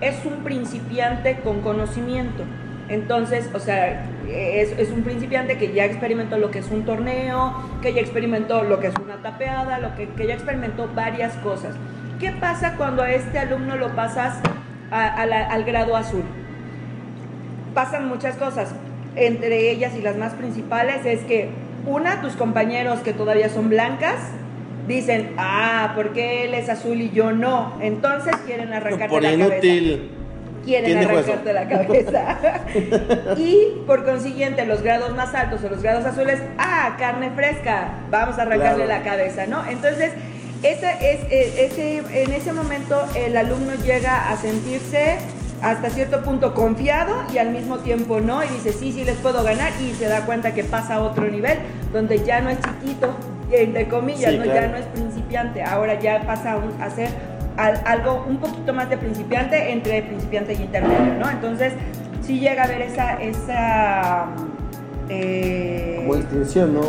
es 0.01 0.25
un 0.25 0.43
principiante 0.43 1.39
con 1.43 1.61
conocimiento. 1.61 2.43
Entonces, 2.89 3.49
o 3.53 3.59
sea, 3.59 4.05
es, 4.27 4.89
un 4.91 5.03
principiante 5.03 5.57
que 5.57 5.73
ya 5.73 5.85
experimentó 5.85 6.37
lo 6.37 6.49
que 6.49 6.59
es 6.59 6.71
un 6.71 6.85
torneo, 6.85 7.53
que 7.81 7.93
ya 7.93 8.01
experimentó 8.01 8.63
lo 8.63 8.79
que 8.79 8.87
es 8.87 8.95
una 8.95 9.17
tapeada, 9.17 9.79
lo 9.79 9.95
que, 9.95 10.09
ya 10.25 10.33
experimentó 10.33 10.89
varias 10.95 11.35
cosas. 11.35 11.75
¿Qué 12.19 12.31
pasa 12.31 12.75
cuando 12.77 13.03
a 13.03 13.11
este 13.11 13.37
alumno 13.39 13.77
lo 13.77 13.95
pasas 13.95 14.39
al 14.91 15.63
grado 15.65 15.95
azul? 15.95 16.23
Pasan 17.75 18.07
muchas 18.07 18.35
cosas. 18.37 18.73
Entre 19.15 19.69
ellas 19.71 19.93
y 19.95 20.01
las 20.01 20.17
más 20.17 20.33
principales 20.33 21.05
es 21.05 21.21
que, 21.21 21.49
una, 21.85 22.21
tus 22.21 22.33
compañeros 22.33 22.99
que 22.99 23.13
todavía 23.13 23.49
son 23.49 23.69
blancas, 23.69 24.17
dicen, 24.95 25.33
ah, 25.37 25.93
¿por 25.95 26.13
qué 26.13 26.45
él 26.45 26.53
es 26.53 26.67
azul 26.67 26.99
y 26.99 27.11
yo 27.11 27.31
no? 27.31 27.77
Entonces 27.81 28.35
quieren 28.45 28.73
arrancarte 28.73 29.21
la 29.21 29.37
cabeza 29.37 30.19
quieren 30.65 30.97
arrancarte 30.97 31.53
la 31.53 31.67
cabeza. 31.67 32.37
y 33.37 33.83
por 33.85 34.05
consiguiente, 34.05 34.65
los 34.65 34.81
grados 34.81 35.15
más 35.15 35.33
altos 35.33 35.63
o 35.63 35.69
los 35.69 35.81
grados 35.81 36.05
azules, 36.05 36.41
ah, 36.57 36.95
carne 36.97 37.31
fresca, 37.31 37.91
vamos 38.11 38.37
a 38.37 38.43
arrancarle 38.43 38.85
la 38.85 39.03
cabeza, 39.03 39.47
¿no? 39.47 39.65
Entonces, 39.65 40.11
es, 40.61 40.83
e, 40.83 41.65
ese, 41.65 42.23
en 42.23 42.33
ese 42.33 42.53
momento 42.53 43.01
el 43.15 43.37
alumno 43.37 43.73
llega 43.83 44.29
a 44.29 44.37
sentirse 44.37 45.17
hasta 45.61 45.89
cierto 45.89 46.23
punto 46.23 46.53
confiado 46.53 47.23
y 47.33 47.37
al 47.37 47.49
mismo 47.49 47.79
tiempo 47.79 48.21
no, 48.21 48.43
y 48.43 48.47
dice, 48.47 48.73
sí, 48.73 48.93
sí 48.93 49.03
les 49.03 49.17
puedo 49.17 49.43
ganar, 49.43 49.71
y 49.81 49.93
se 49.93 50.07
da 50.07 50.25
cuenta 50.25 50.53
que 50.53 50.63
pasa 50.63 50.95
a 50.95 51.01
otro 51.01 51.25
nivel, 51.29 51.57
donde 51.91 52.23
ya 52.23 52.41
no 52.41 52.49
es 52.49 52.59
chiquito, 52.61 53.13
entre 53.51 53.87
comillas, 53.87 54.33
¿no? 54.35 54.45
ya 54.45 54.67
no 54.67 54.77
es 54.77 54.85
principiante, 54.87 55.63
ahora 55.63 55.99
ya 55.99 56.21
pasa 56.21 56.57
a 56.79 56.89
ser 56.89 57.09
algo 57.57 58.25
un 58.27 58.37
poquito 58.37 58.73
más 58.73 58.89
de 58.89 58.97
principiante 58.97 59.71
entre 59.71 60.01
principiante 60.03 60.53
y 60.53 60.61
intermedio, 60.61 61.15
¿no? 61.19 61.29
Entonces, 61.29 61.73
sí 62.21 62.39
llega 62.39 62.63
a 62.63 62.65
haber 62.65 62.81
esa... 62.83 63.21
esa 63.21 64.27
eh... 65.09 65.95
Como 65.97 66.15
distinción, 66.15 66.73
¿no? 66.73 66.81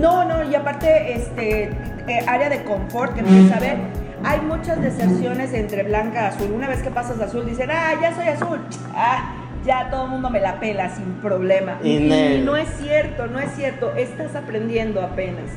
No, 0.00 0.24
no, 0.24 0.50
y 0.50 0.54
aparte, 0.54 1.12
este, 1.14 1.64
eh, 2.08 2.24
área 2.26 2.48
de 2.48 2.64
confort 2.64 3.14
que 3.14 3.20
empieza 3.20 3.56
a 3.56 3.60
ver. 3.60 3.76
Hay 4.24 4.40
muchas 4.40 4.82
deserciones 4.82 5.52
entre 5.52 5.84
blanca 5.84 6.22
y 6.22 6.24
azul. 6.36 6.50
Una 6.52 6.66
vez 6.66 6.82
que 6.82 6.90
pasas 6.90 7.20
azul, 7.20 7.46
dicen, 7.46 7.70
ah, 7.70 7.92
ya 8.00 8.14
soy 8.16 8.26
azul. 8.26 8.58
Ah, 8.94 9.34
ya 9.64 9.90
todo 9.90 10.04
el 10.04 10.10
mundo 10.10 10.30
me 10.30 10.40
la 10.40 10.58
pela 10.58 10.88
sin 10.88 11.04
problema. 11.20 11.78
Y, 11.84 12.40
no 12.44 12.56
es 12.56 12.68
cierto, 12.80 13.26
no 13.26 13.38
es 13.38 13.52
cierto. 13.54 13.92
Estás 13.94 14.34
aprendiendo 14.34 15.02
apenas. 15.02 15.50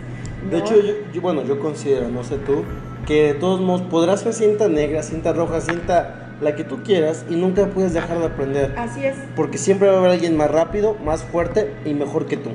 De 0.49 0.57
hecho, 0.57 0.75
yo, 1.13 1.21
bueno, 1.21 1.43
yo 1.43 1.59
considero, 1.59 2.09
no 2.09 2.23
sé 2.23 2.37
tú, 2.37 2.63
que 3.05 3.33
de 3.33 3.33
todos 3.35 3.61
modos 3.61 3.81
podrás 3.83 4.21
ser 4.21 4.33
cinta 4.33 4.67
negra, 4.67 5.03
cinta 5.03 5.33
roja, 5.33 5.61
cinta 5.61 6.21
la 6.41 6.55
que 6.55 6.63
tú 6.63 6.81
quieras 6.83 7.25
y 7.29 7.35
nunca 7.35 7.67
puedes 7.67 7.93
dejar 7.93 8.19
de 8.19 8.25
aprender. 8.25 8.73
Así 8.77 9.05
es. 9.05 9.15
Porque 9.35 9.57
siempre 9.57 9.87
va 9.87 9.95
a 9.95 9.97
haber 9.99 10.11
alguien 10.11 10.35
más 10.35 10.49
rápido, 10.49 10.97
más 11.05 11.23
fuerte 11.23 11.71
y 11.85 11.93
mejor 11.93 12.25
que 12.25 12.37
tú. 12.37 12.49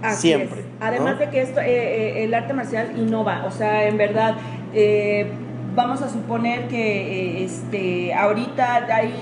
Así 0.00 0.28
siempre. 0.28 0.62
Además 0.80 1.18
de 1.18 1.30
que 1.30 1.42
esto, 1.42 1.60
eh, 1.60 1.66
eh, 1.66 2.24
el 2.24 2.34
arte 2.34 2.52
marcial 2.52 2.92
innova, 2.96 3.44
o 3.46 3.50
sea, 3.50 3.88
en 3.88 3.96
verdad, 3.96 4.36
eh, 4.74 5.26
vamos 5.74 6.02
a 6.02 6.08
suponer 6.08 6.68
que 6.68 7.44
este, 7.44 8.12
ahorita 8.14 8.86
hay, 8.92 9.12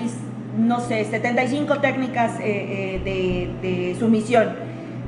no 0.57 0.79
sé, 0.79 1.05
75 1.05 1.79
técnicas 1.79 2.39
de, 2.39 3.49
de 3.61 3.95
sumisión, 3.99 4.49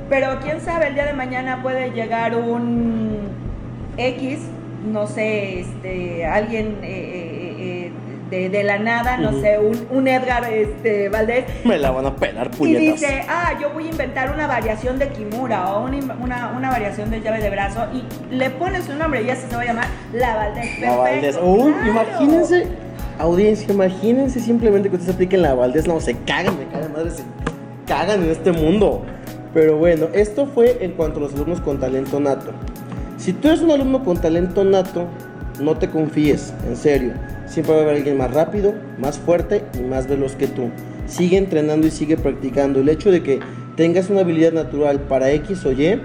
pero 0.09 0.39
quién 0.41 0.61
sabe, 0.61 0.87
el 0.87 0.95
día 0.95 1.05
de 1.05 1.13
mañana 1.13 1.61
puede 1.61 1.91
llegar 1.91 2.35
un 2.35 3.29
X 3.97 4.39
no 4.85 5.07
sé, 5.07 5.61
este, 5.61 6.25
alguien 6.25 6.79
eh, 6.83 6.83
eh, 6.83 7.55
eh, 7.59 7.91
de, 8.29 8.49
de 8.49 8.63
la 8.63 8.79
nada, 8.79 9.17
no 9.17 9.31
sé, 9.39 9.57
un, 9.59 9.87
un 9.91 10.07
Edgar 10.07 10.43
este, 10.51 11.09
Valdés. 11.09 11.45
Me 11.63 11.77
la 11.77 11.91
van 11.91 12.05
a 12.05 12.15
pelar 12.15 12.49
Y 12.53 12.57
puñetas. 12.57 12.99
dice, 12.99 13.23
ah, 13.29 13.53
yo 13.61 13.69
voy 13.69 13.87
a 13.87 13.89
inventar 13.91 14.33
una 14.33 14.47
variación 14.47 14.99
de 14.99 15.09
Kimura 15.09 15.73
o 15.73 15.85
una, 15.85 15.97
una, 16.21 16.53
una 16.55 16.69
variación 16.69 17.09
de 17.11 17.21
llave 17.21 17.39
de 17.39 17.49
brazo 17.49 17.87
y 17.93 18.03
le 18.35 18.49
pones 18.49 18.89
un 18.89 18.99
nombre 18.99 19.21
y 19.21 19.25
ya 19.27 19.35
se 19.35 19.53
va 19.55 19.61
a 19.61 19.65
llamar 19.65 19.87
La 20.13 20.35
Valdés. 20.35 20.79
La 20.79 20.95
Valdés. 20.95 21.37
Claro. 21.37 21.69
imagínense, 21.87 22.67
audiencia, 23.19 23.73
imagínense 23.73 24.39
simplemente 24.39 24.89
que 24.89 24.95
ustedes 24.95 25.13
apliquen 25.15 25.43
la 25.43 25.53
Valdés. 25.53 25.87
No, 25.87 25.99
se 26.01 26.15
cagan, 26.15 26.57
me 26.57 26.65
cagan, 26.65 26.91
madre, 26.91 27.11
se 27.11 27.23
cagan 27.87 28.23
en 28.23 28.31
este 28.31 28.51
mundo. 28.51 29.05
Pero 29.53 29.77
bueno, 29.77 30.07
esto 30.13 30.47
fue 30.47 30.77
en 30.81 30.91
cuanto 30.91 31.19
a 31.19 31.23
los 31.23 31.33
alumnos 31.33 31.61
con 31.61 31.79
talento 31.79 32.19
nato. 32.19 32.51
Si 33.17 33.33
tú 33.33 33.49
eres 33.49 33.61
un 33.61 33.71
alumno 33.71 34.03
con 34.03 34.17
talento 34.17 34.63
nato, 34.63 35.07
no 35.61 35.77
te 35.77 35.89
confíes, 35.89 36.53
en 36.67 36.75
serio. 36.75 37.13
Siempre 37.45 37.73
va 37.73 37.81
a 37.81 37.83
haber 37.83 37.97
alguien 37.97 38.17
más 38.17 38.33
rápido, 38.33 38.73
más 38.97 39.19
fuerte 39.19 39.63
y 39.79 39.83
más 39.83 40.07
veloz 40.07 40.35
que 40.35 40.47
tú. 40.47 40.69
Sigue 41.05 41.37
entrenando 41.37 41.85
y 41.85 41.91
sigue 41.91 42.17
practicando. 42.17 42.79
El 42.79 42.89
hecho 42.89 43.11
de 43.11 43.21
que 43.21 43.39
tengas 43.75 44.09
una 44.09 44.21
habilidad 44.21 44.53
natural 44.53 45.01
para 45.01 45.31
X 45.31 45.65
o 45.65 45.71
Y, 45.71 46.01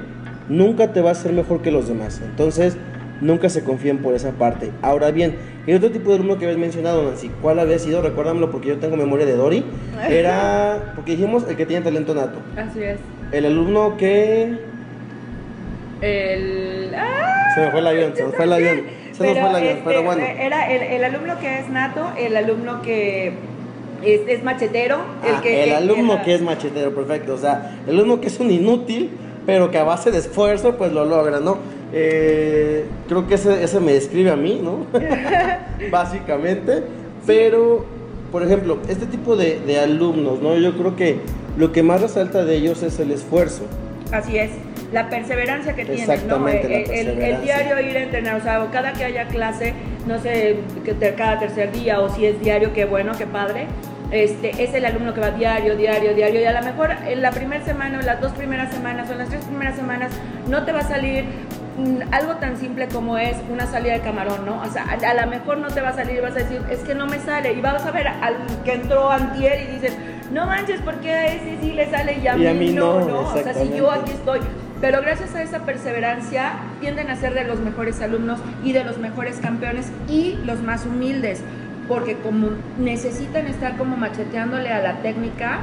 nunca 0.49 0.93
te 0.93 1.01
va 1.01 1.11
a 1.11 1.13
hacer 1.13 1.33
mejor 1.33 1.63
que 1.63 1.71
los 1.71 1.89
demás. 1.89 2.21
Entonces, 2.23 2.77
nunca 3.21 3.49
se 3.49 3.65
confíen 3.65 3.99
por 3.99 4.15
esa 4.15 4.33
parte. 4.33 4.71
Ahora 4.83 5.11
bien, 5.11 5.37
el 5.67 5.77
otro 5.77 5.91
tipo 5.91 6.11
de 6.11 6.17
alumno 6.17 6.39
que 6.39 6.45
habías 6.45 6.61
mencionado, 6.61 7.03
Nancy, 7.03 7.31
¿cuál 7.43 7.59
había 7.59 7.79
sido? 7.79 8.03
Recuérdamelo 8.03 8.51
porque 8.51 8.69
yo 8.69 8.79
tengo 8.79 8.97
memoria 8.97 9.27
de 9.27 9.37
Dory. 9.37 9.65
Era, 10.09 10.93
porque 10.95 11.13
dijimos 11.13 11.45
el 11.49 11.57
que 11.57 11.67
tiene 11.67 11.83
talento 11.85 12.15
nato. 12.15 12.39
Así 12.57 12.83
es. 12.83 12.99
El 13.33 13.47
alumno 13.47 13.97
que... 13.97 14.57
El. 16.01 16.93
¡Ah! 16.97 17.51
Se 17.55 17.61
me 17.63 17.71
fue 17.71 17.81
el 17.81 17.87
avión, 17.87 18.13
se 18.17 18.23
nos 18.23 18.35
fue 18.35 18.45
el 18.45 18.53
avión. 18.53 18.83
Se 19.13 19.25
nos 19.27 19.33
fue 19.39 19.49
el 19.51 19.57
avión, 19.57 19.73
este, 19.73 19.83
pero 19.85 20.03
bueno. 20.03 20.23
Era 20.25 20.71
el, 20.73 20.83
el 20.83 21.05
alumno 21.05 21.39
que 21.41 21.59
es 21.59 21.69
nato, 21.69 22.13
el 22.17 22.37
alumno 22.37 22.83
que 22.83 23.33
es, 24.05 24.21
es 24.29 24.43
machetero, 24.45 24.99
el 25.27 25.35
Ah, 25.35 25.41
que. 25.43 25.65
el 25.65 25.73
alumno 25.73 26.23
que 26.23 26.35
es 26.35 26.41
machetero, 26.43 26.95
perfecto. 26.95 27.35
O 27.35 27.39
sea, 27.39 27.79
el 27.87 27.95
alumno 27.97 28.21
que 28.21 28.29
es 28.29 28.39
un 28.41 28.51
inútil, 28.51 29.11
pero 29.45 29.71
que 29.71 29.79
a 29.79 29.85
base 29.85 30.11
de 30.11 30.19
esfuerzo, 30.19 30.77
pues 30.77 30.93
lo 30.93 31.05
logra, 31.05 31.41
¿no? 31.41 31.59
Eh, 31.93 32.85
creo 33.09 33.27
que 33.27 33.35
ese, 33.35 33.63
ese 33.65 33.81
me 33.81 33.93
describe 33.93 34.31
a 34.31 34.37
mí, 34.37 34.61
¿no? 34.63 34.87
Básicamente. 35.91 36.83
Pero, 37.27 37.85
por 38.31 38.43
ejemplo, 38.43 38.79
este 38.89 39.07
tipo 39.07 39.37
de, 39.37 39.59
de 39.61 39.81
alumnos, 39.81 40.41
¿no? 40.41 40.57
Yo 40.57 40.73
creo 40.79 40.95
que 40.97 41.19
lo 41.59 41.73
que 41.73 41.83
más 41.83 42.01
resalta 42.01 42.45
de 42.45 42.55
ellos 42.57 42.83
es 42.83 42.99
el 43.01 43.11
esfuerzo. 43.11 43.65
Así 44.13 44.39
es. 44.39 44.51
La 44.93 45.11
perseverancia 45.11 45.75
que 45.75 45.85
tienen, 45.85 46.07
¿no? 46.07 46.13
Exactamente, 46.15 46.69
la 46.69 46.77
El, 46.95 47.09
el- 47.09 47.23
el 47.23 47.43
diario 47.43 47.81
ir 47.81 47.97
a 47.97 48.03
entrenar, 48.05 48.37
o 48.37 48.43
sea, 48.43 48.63
o 48.63 48.71
cada 48.71 48.95
que 48.95 49.05
haya 49.05 49.27
clase, 49.29 49.75
no 50.07 50.19
sé, 50.19 50.57
cada 51.19 51.39
tercer 51.39 51.73
día 51.73 52.01
o 52.01 52.09
si 52.15 52.25
es 52.25 52.41
diario, 52.41 52.73
qué 52.73 52.87
bueno, 52.87 53.13
qué 53.19 53.27
padre. 53.27 53.67
Este, 54.11 54.63
es 54.65 54.73
el 54.73 54.87
alumno 54.87 55.13
que 55.13 55.21
va 55.21 55.33
diario, 55.33 55.77
diario, 55.77 56.15
diario, 56.15 56.41
y 56.41 56.45
a 56.47 56.53
lo 56.59 56.63
mejor 56.65 56.93
en 57.07 57.21
la 57.21 57.31
primera 57.31 57.63
semana 57.63 57.99
o 57.99 58.03
las 58.03 58.19
dos 58.23 58.33
primeras 58.33 58.73
semanas 58.73 59.11
o 59.11 59.13
en 59.13 59.19
las 59.19 59.29
tres 59.29 59.45
primeras 59.45 59.77
semanas 59.77 60.11
no 60.49 60.65
te 60.65 60.73
va 60.73 60.79
a 60.79 60.89
salir 60.89 61.25
mm, 61.77 62.15
algo 62.15 62.37
tan 62.37 62.57
simple 62.57 62.89
como 62.89 63.19
es 63.19 63.37
una 63.53 63.67
salida 63.67 63.93
de 63.93 64.01
camarón, 64.01 64.47
¿no? 64.47 64.63
O 64.63 64.71
sea, 64.73 64.85
a, 64.85 65.11
a 65.11 65.15
lo 65.27 65.31
mejor 65.31 65.59
no 65.59 65.69
te 65.69 65.83
va 65.83 65.91
a 65.91 65.93
salir 65.93 66.17
y 66.17 66.21
vas 66.21 66.33
a 66.33 66.39
decir, 66.39 66.63
es 66.71 66.79
que 66.79 66.95
no 66.95 67.05
me 67.07 67.19
sale, 67.19 67.53
y 67.53 67.61
vas 67.61 67.85
a 67.85 67.91
ver 67.91 68.09
al 68.09 68.37
que 68.65 68.73
entró 68.73 69.11
antier 69.11 69.69
y 69.69 69.73
dices, 69.75 69.93
no 70.33 70.47
manches, 70.47 70.81
¿por 70.83 70.95
qué 71.01 71.13
a 71.13 71.27
ese 71.27 71.57
sí 71.61 71.73
le 71.73 71.91
sale 71.91 72.19
y 72.23 72.27
a, 72.27 72.37
Y 72.37 72.47
a 72.47 72.53
mí, 72.55 72.71
no, 72.73 73.01
no, 73.01 73.07
no? 73.09 73.21
O 73.21 73.33
sea, 73.43 73.55
si 73.55 73.77
yo 73.77 73.91
aquí 73.91 74.11
estoy. 74.13 74.41
Pero 74.81 75.01
gracias 75.01 75.35
a 75.35 75.43
esa 75.43 75.61
perseverancia 75.61 76.53
tienden 76.81 77.11
a 77.11 77.17
ser 77.17 77.35
de 77.35 77.45
los 77.45 77.59
mejores 77.59 78.01
alumnos 78.01 78.39
y 78.63 78.73
de 78.73 78.85
los 78.85 78.99
mejores 78.99 79.39
campeones 79.39 79.91
y 80.09 80.39
los 80.45 80.63
más 80.63 80.87
humildes, 80.87 81.43
porque 81.89 82.15
como 82.17 82.51
necesitan 82.79 83.47
estar 83.49 83.77
como 83.77 83.97
macheteándole 83.97 84.69
a 84.73 84.81
la 84.81 84.95
técnica, 85.03 85.59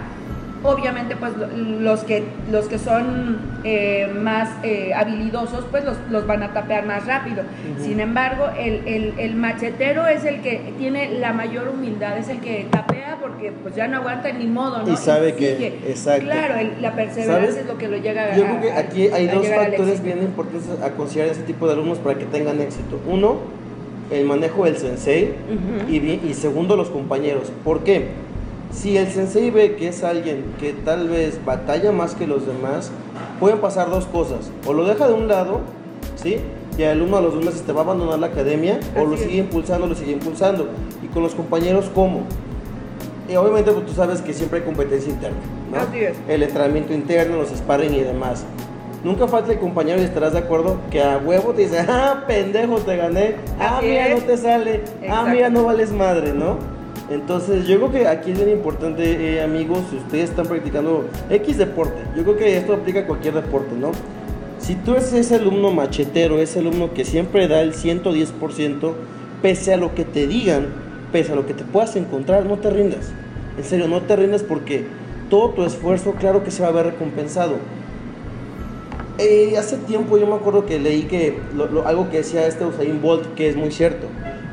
obviamente 0.63 1.15
pues 1.15 1.31
lo- 1.37 1.47
los 1.47 2.03
que, 2.03 2.23
los 2.51 2.67
que 2.67 2.77
son 2.79 3.37
eh, 3.63 4.11
más 4.21 4.49
eh, 4.63 4.93
habilidosos 4.95 5.63
pues 5.71 5.85
los, 5.85 5.95
los 6.09 6.25
van 6.27 6.43
a 6.43 6.49
tapear 6.53 6.85
más 6.85 7.05
rápido. 7.05 7.43
Sin 7.79 7.99
embargo, 8.01 8.49
el, 8.59 8.81
el- 8.87 9.13
el 9.17 9.35
machetero 9.35 10.07
es 10.07 10.25
el 10.25 10.41
que 10.41 10.73
tiene 10.77 11.19
la 11.19 11.31
mayor 11.33 11.69
humildad, 11.69 12.17
es 12.17 12.27
el 12.29 12.39
que 12.41 12.67
tapea 12.69 13.04
porque 13.25 13.51
pues 13.63 13.75
ya 13.75 13.87
no 13.87 13.97
aguanta 13.97 14.31
ni 14.31 14.45
modo, 14.45 14.83
¿no? 14.83 14.93
Y 14.93 14.95
sabe 14.97 15.33
que- 15.33 15.79
exacto. 15.87 16.25
Claro, 16.25 16.59
el- 16.59 16.79
la 16.81 16.93
perseverancia 16.93 17.47
¿Sabes? 17.51 17.57
es 17.57 17.65
lo 17.65 17.77
que 17.77 17.87
lo 17.87 17.97
llega 17.97 18.33
a 18.33 18.37
Yo 18.37 18.43
creo 18.43 18.61
que 18.61 18.71
aquí 18.71 19.07
hay 19.07 19.27
dos 19.27 19.47
factores 19.47 20.03
bien 20.03 20.19
importantes 20.21 20.69
a 20.83 20.91
considerar 20.91 21.31
este 21.31 21.43
tipo 21.43 21.65
de 21.65 21.73
alumnos 21.73 21.97
para 21.97 22.19
que 22.19 22.25
tengan 22.25 22.61
éxito. 22.61 22.99
Uno, 23.09 23.37
el 24.11 24.25
manejo 24.25 24.65
del 24.65 24.77
sensei 24.77 25.33
y, 25.89 26.33
segundo, 26.35 26.75
los 26.77 26.89
compañeros. 26.91 27.51
¿Por 27.63 27.79
qué? 27.83 28.09
Si 28.71 28.95
el 28.97 29.07
sensei 29.07 29.49
ve 29.49 29.75
que 29.75 29.87
es 29.87 30.03
alguien 30.03 30.43
que 30.59 30.73
tal 30.73 31.09
vez 31.09 31.43
batalla 31.43 31.91
más 31.91 32.13
que 32.13 32.27
los 32.27 32.45
demás, 32.45 32.91
pueden 33.39 33.57
pasar 33.59 33.89
dos 33.89 34.05
cosas. 34.05 34.51
O 34.67 34.73
lo 34.73 34.85
deja 34.85 35.07
de 35.07 35.13
un 35.13 35.27
lado, 35.27 35.61
¿sí? 36.15 36.37
Y 36.77 36.81
el 36.83 36.89
alumno 36.89 37.17
a 37.17 37.21
los 37.21 37.33
dos 37.33 37.43
meses 37.45 37.61
te 37.63 37.71
va 37.71 37.81
a 37.81 37.83
abandonar 37.85 38.19
la 38.19 38.27
academia, 38.27 38.79
o 38.99 39.05
lo 39.05 39.15
es. 39.15 39.21
sigue 39.21 39.37
impulsando, 39.37 39.87
lo 39.87 39.95
sigue 39.95 40.11
impulsando. 40.11 40.67
Y 41.01 41.07
con 41.07 41.23
los 41.23 41.33
compañeros, 41.33 41.89
¿cómo? 41.95 42.23
Y 43.29 43.35
obviamente 43.35 43.71
pues, 43.71 43.85
tú 43.85 43.93
sabes 43.93 44.21
que 44.21 44.33
siempre 44.33 44.59
hay 44.59 44.65
competencia 44.65 45.11
interna, 45.11 45.37
¿no? 45.71 45.77
Así 45.77 45.99
es. 45.99 46.17
El 46.27 46.43
entrenamiento 46.43 46.93
interno, 46.93 47.37
los 47.37 47.49
sparring 47.49 47.93
y 47.93 48.01
demás. 48.01 48.45
Nunca 49.03 49.27
falta 49.27 49.51
el 49.51 49.59
compañero 49.59 50.01
y 50.01 50.05
estarás 50.05 50.33
de 50.33 50.39
acuerdo 50.39 50.79
que 50.89 51.01
a 51.01 51.17
huevo 51.17 51.53
te 51.53 51.63
dice, 51.63 51.79
ah, 51.87 52.23
pendejo, 52.27 52.77
te 52.77 52.97
gané, 52.97 53.35
ah, 53.59 53.77
Así 53.77 53.87
mira, 53.87 54.07
es. 54.07 54.19
no 54.19 54.25
te 54.25 54.37
sale, 54.37 54.81
ah, 55.09 55.27
mira, 55.29 55.49
no 55.49 55.63
vales 55.65 55.91
madre, 55.91 56.33
¿no? 56.33 56.57
Entonces, 57.09 57.67
yo 57.67 57.77
creo 57.77 57.91
que 57.91 58.07
aquí 58.07 58.31
es 58.31 58.37
bien 58.37 58.49
importante, 58.49 59.35
eh, 59.35 59.43
amigos, 59.43 59.79
si 59.91 59.97
ustedes 59.97 60.31
están 60.31 60.47
practicando 60.47 61.05
X 61.29 61.57
deporte, 61.57 62.01
yo 62.15 62.23
creo 62.23 62.35
que 62.37 62.57
esto 62.57 62.73
aplica 62.73 63.01
a 63.01 63.05
cualquier 63.05 63.35
deporte, 63.35 63.75
¿no? 63.75 63.91
Si 64.57 64.73
tú 64.73 64.93
eres 64.93 65.13
ese 65.13 65.35
alumno 65.35 65.69
machetero, 65.69 66.39
ese 66.39 66.57
alumno 66.57 66.93
que 66.93 67.05
siempre 67.05 67.47
da 67.47 67.61
el 67.61 67.73
110%, 67.73 68.93
pese 69.43 69.73
a 69.75 69.77
lo 69.77 69.93
que 69.93 70.03
te 70.03 70.25
digan, 70.25 70.69
pese 71.15 71.31
a 71.31 71.35
lo 71.35 71.45
que 71.45 71.53
te 71.53 71.63
puedas 71.63 71.95
encontrar, 71.95 72.45
no 72.45 72.57
te 72.57 72.69
rindas. 72.69 73.05
En 73.57 73.63
serio, 73.63 73.87
no 73.87 74.01
te 74.01 74.17
rindas 74.17 74.43
porque 74.43 74.83
todo 75.29 75.51
tu 75.51 75.63
esfuerzo, 75.63 76.11
claro 76.19 76.43
que 76.43 76.51
se 76.51 76.61
va 76.61 76.67
a 76.67 76.71
ver 76.73 76.87
recompensado. 76.87 77.53
Eh, 79.17 79.55
hace 79.57 79.77
tiempo 79.77 80.17
yo 80.17 80.27
me 80.27 80.33
acuerdo 80.35 80.65
que 80.65 80.77
leí 80.77 81.03
que 81.03 81.37
lo- 81.55 81.67
lo- 81.67 81.87
algo 81.87 82.09
que 82.09 82.17
decía 82.17 82.45
este 82.47 82.65
Usain 82.65 83.01
Bolt, 83.01 83.33
que 83.35 83.47
es 83.47 83.55
muy 83.55 83.71
cierto. 83.71 84.07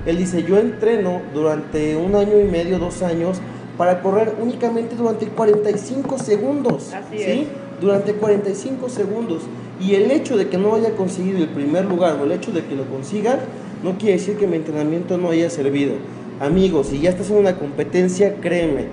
Él 0.06 0.18
dice, 0.18 0.44
yo 0.44 0.56
entreno 0.56 1.20
durante 1.34 1.96
un 1.96 2.14
año 2.14 2.38
y 2.40 2.44
medio, 2.44 2.78
dos 2.78 3.02
años, 3.02 3.38
para 3.76 4.00
correr 4.00 4.36
únicamente 4.40 4.94
durante 4.94 5.26
45 5.26 6.16
segundos. 6.16 6.92
Así 6.94 7.18
¿sí? 7.18 7.24
es. 7.24 7.46
Durante 7.80 8.12
45 8.12 8.88
segundos. 8.88 9.42
Y 9.80 9.96
el 9.96 10.12
hecho 10.12 10.36
de 10.36 10.48
que 10.48 10.58
no 10.58 10.76
haya 10.76 10.90
conseguido 10.94 11.38
el 11.38 11.48
primer 11.48 11.86
lugar 11.86 12.18
o 12.20 12.24
el 12.24 12.30
hecho 12.30 12.52
de 12.52 12.64
que 12.64 12.76
lo 12.76 12.84
consiga, 12.84 13.40
no 13.82 13.98
quiere 13.98 14.12
decir 14.12 14.36
que 14.36 14.46
mi 14.46 14.54
entrenamiento 14.58 15.18
no 15.18 15.30
haya 15.30 15.50
servido. 15.50 15.94
Amigos, 16.42 16.88
si 16.88 17.00
ya 17.00 17.10
estás 17.10 17.30
en 17.30 17.36
una 17.36 17.54
competencia, 17.56 18.34
créeme, 18.40 18.86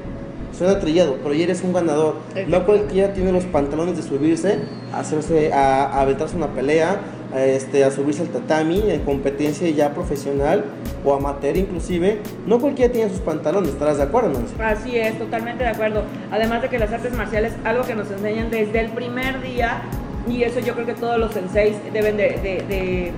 suena 0.55 0.79
trillado, 0.79 1.17
pero 1.23 1.33
ya 1.33 1.45
eres 1.45 1.63
un 1.63 1.73
ganador. 1.73 2.17
No 2.47 2.63
cualquiera 2.65 3.11
tiene 3.13 3.31
los 3.31 3.45
pantalones 3.45 3.97
de 3.97 4.03
subirse, 4.03 4.59
a 4.93 4.99
hacerse, 4.99 5.51
a, 5.51 5.85
a 5.85 6.01
aventarse 6.01 6.35
una 6.35 6.47
pelea, 6.53 6.97
a, 7.33 7.43
este, 7.43 7.83
a 7.83 7.89
subirse 7.91 8.21
al 8.21 8.27
tatami 8.27 8.83
en 8.91 9.01
competencia 9.01 9.67
ya 9.69 9.93
profesional 9.95 10.63
o 11.03 11.13
amateur 11.15 11.57
inclusive. 11.57 12.19
No 12.45 12.59
cualquiera 12.59 12.93
tiene 12.93 13.09
sus 13.09 13.19
pantalones, 13.21 13.69
¿estarás 13.71 13.97
de 13.97 14.03
acuerdo, 14.03 14.29
Nancy? 14.29 14.53
Así 14.59 14.95
es, 14.97 15.17
totalmente 15.17 15.63
de 15.63 15.69
acuerdo. 15.71 16.03
Además 16.31 16.61
de 16.61 16.69
que 16.69 16.77
las 16.77 16.91
artes 16.91 17.13
marciales, 17.13 17.53
algo 17.63 17.83
que 17.83 17.95
nos 17.95 18.11
enseñan 18.11 18.51
desde 18.51 18.79
el 18.79 18.89
primer 18.91 19.41
día, 19.41 19.81
y 20.29 20.43
eso 20.43 20.59
yo 20.59 20.73
creo 20.75 20.85
que 20.85 20.93
todos 20.93 21.17
los 21.17 21.33
senseis 21.33 21.75
deben 21.93 22.15
de, 22.15 22.23
de- 22.43 22.63
de- 22.67 23.11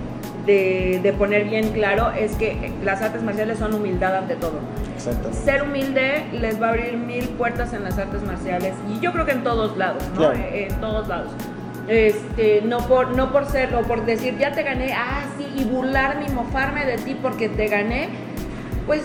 de- 0.46 1.00
de 1.04 1.14
poner 1.14 1.46
bien 1.46 1.70
claro, 1.72 2.12
es 2.12 2.36
que 2.36 2.72
las 2.84 3.02
artes 3.02 3.22
marciales 3.22 3.60
son 3.60 3.74
humildad 3.74 4.16
ante 4.16 4.36
todo. 4.36 4.60
Exacto. 4.96 5.30
Ser 5.34 5.64
humilde 5.64 6.24
les 6.34 6.62
va 6.62 6.68
a 6.68 6.70
abrir 6.72 6.98
mil 6.98 7.26
puertas 7.30 7.74
en 7.74 7.84
las 7.84 7.98
artes 7.98 8.22
marciales, 8.24 8.74
y 8.90 9.00
yo 9.00 9.12
creo 9.12 9.26
que 9.26 9.32
en 9.34 9.44
todos 9.44 9.78
lados, 9.78 10.04
¿no? 10.14 10.18
Claro. 10.30 10.36
Eh, 10.40 10.68
En 10.70 10.82
todos 10.82 11.08
lados. 11.08 11.32
Este, 11.88 12.62
no 12.64 12.78
por, 12.88 13.16
no 13.16 13.32
por 13.32 13.46
ser, 13.48 13.74
o 13.76 13.82
por 13.82 14.06
decir, 14.06 14.38
ya 14.38 14.52
te 14.52 14.64
gané, 14.64 14.94
ah, 14.94 15.24
sí, 15.38 15.48
y 15.58 15.64
burlarme 15.66 16.26
y 16.28 16.32
mofarme 16.32 16.86
de 16.86 16.98
ti 16.98 17.16
porque 17.22 17.50
te 17.50 17.68
gané, 17.68 18.10
pues 18.86 19.02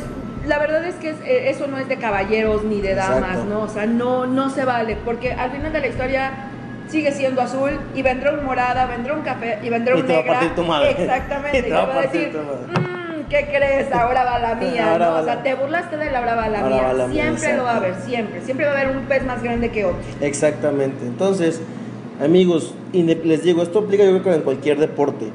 la 0.47 0.59
verdad 0.59 0.85
es 0.85 0.95
que 0.97 1.11
es- 1.11 1.21
eh, 1.25 1.49
eso 1.51 1.67
no 1.67 1.79
es 1.79 1.89
de 1.89 1.97
caballeros 1.97 2.63
ni 2.65 2.81
de 2.81 2.95
damas, 2.95 3.19
Exacto. 3.31 3.45
¿no? 3.47 3.61
O 3.63 3.69
sea, 3.69 3.87
no, 3.87 4.27
no 4.27 4.51
se 4.51 4.65
vale, 4.65 4.97
porque 5.05 5.33
al 5.33 5.51
final 5.51 5.73
de 5.73 5.81
la 5.81 5.87
historia 5.89 6.33
sigue 6.89 7.13
siendo 7.13 7.41
azul 7.43 7.73
y 7.95 8.03
vendrá 8.03 8.33
un 8.33 8.45
morada, 8.45 8.87
vendrá 8.87 9.15
un 9.15 9.23
café 9.23 9.59
y 9.63 9.69
vendrá 9.71 9.97
Y 9.97 10.01
un 10.01 10.07
te 10.07 10.13
va 10.13 10.19
a 10.19 10.23
negra. 10.23 10.39
partir 10.41 10.55
tu 10.57 10.65
madre. 10.65 10.91
Exactamente. 10.91 11.59
Y 11.59 11.63
te 11.63 11.69
y 11.69 11.73
va 11.73 11.83
a 11.83 11.93
partir 11.93 12.21
decir, 12.21 12.33
tu 12.33 12.39
madre. 12.39 12.89
"Mm, 13.23 13.29
¿qué 13.29 13.47
crees? 13.53 13.93
Ahora 13.93 14.25
va 14.25 14.39
la 14.39 14.55
mía, 14.67 14.93
Ahora 14.93 15.07
¿no? 15.07 15.13
va 15.13 15.21
O 15.21 15.25
sea, 15.25 15.35
la- 15.37 15.43
te 15.43 15.55
burlaste 15.55 15.97
de 15.97 16.11
la 16.11 16.19
ahora 16.19 16.35
va 16.37 16.49
la 16.49 16.59
Ahora 16.61 16.75
mía. 16.77 16.83
va 16.87 16.93
la 16.93 17.07
mía, 17.09 17.23
siempre 17.25 17.57
lo 17.57 17.65
va 17.65 17.73
a 17.73 17.77
haber, 17.77 17.95
siempre. 17.97 18.41
Siempre 18.43 18.67
va 18.67 18.73
a 18.73 18.81
haber 18.81 18.97
un 18.97 19.03
pez 19.05 19.25
más 19.25 19.43
grande 19.43 19.71
que 19.71 19.85
otro. 19.85 19.99
Exactamente. 20.21 21.05
Entonces, 21.07 21.61
amigos, 22.23 22.75
inde- 22.93 23.21
les 23.25 23.43
digo, 23.43 23.63
esto 23.63 23.81
aplica 23.81 24.05
yo 24.05 24.11
creo 24.13 24.23
que 24.23 24.35
en 24.35 24.43
cualquier 24.43 24.79
deporte. 24.79 25.27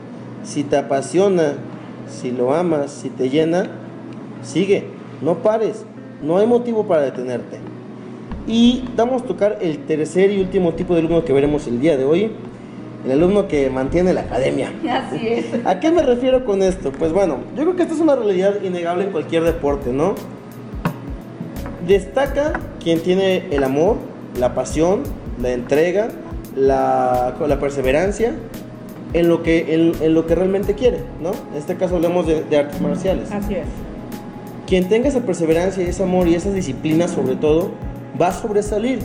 Si 0.44 0.64
te 0.64 0.78
apasiona, 0.78 1.54
si 2.10 2.32
lo 2.32 2.54
amas, 2.54 2.92
si 2.92 3.10
te 3.10 3.30
llena, 3.30 3.68
sigue, 4.44 4.86
no 5.22 5.36
pares, 5.40 5.86
no 6.24 6.38
hay 6.38 6.48
motivo 6.48 6.88
para 6.88 7.02
detenerte. 7.04 7.58
Y 8.52 8.84
vamos 8.98 9.22
a 9.22 9.26
tocar 9.26 9.60
el 9.62 9.78
tercer 9.86 10.30
y 10.30 10.42
último 10.42 10.74
tipo 10.74 10.94
de 10.94 11.00
alumno 11.00 11.24
que 11.24 11.32
veremos 11.32 11.68
el 11.68 11.80
día 11.80 11.96
de 11.96 12.04
hoy, 12.04 12.34
el 13.06 13.12
alumno 13.12 13.48
que 13.48 13.70
mantiene 13.70 14.14
la 14.14 14.22
academia. 14.22 14.74
Así 14.92 15.26
es. 15.26 15.46
¿A 15.66 15.80
qué 15.80 15.90
me 15.90 16.04
refiero 16.04 16.44
con 16.44 16.62
esto? 16.62 16.92
Pues 16.92 17.14
bueno, 17.14 17.38
yo 17.56 17.64
creo 17.64 17.78
que 17.78 17.84
esta 17.84 17.94
es 17.96 18.02
una 18.02 18.18
realidad 18.18 18.62
innegable 18.62 19.06
en 19.06 19.12
cualquier 19.12 19.44
deporte, 19.44 19.94
¿no? 19.94 20.16
Destaca 21.88 22.60
quien 22.84 23.00
tiene 23.00 23.46
el 23.52 23.64
amor, 23.64 23.96
la 24.38 24.54
pasión, 24.54 25.04
la 25.42 25.54
entrega, 25.54 26.10
la, 26.54 27.34
la 27.48 27.58
perseverancia 27.58 28.34
en 29.14 29.30
lo, 29.30 29.44
que, 29.44 29.74
en, 29.74 29.94
en 30.02 30.14
lo 30.14 30.28
que 30.28 30.36
realmente 30.36 30.74
quiere, 30.74 31.00
¿no? 31.22 31.32
En 31.54 31.58
este 31.58 31.78
caso 31.78 31.96
hablamos 31.96 32.28
de, 32.28 32.44
de 32.44 32.58
artes 32.58 32.82
marciales. 32.82 33.32
Así 33.32 33.56
es. 33.56 33.66
Quien 34.68 34.90
tenga 34.90 35.08
esa 35.08 35.22
perseverancia 35.22 35.86
y 35.86 35.88
ese 35.88 36.04
amor 36.04 36.28
y 36.28 36.36
esa 36.36 36.52
disciplina 36.52 37.08
sobre 37.08 37.38
todo, 37.38 37.72
va 38.20 38.28
a 38.28 38.32
sobresalir. 38.32 39.00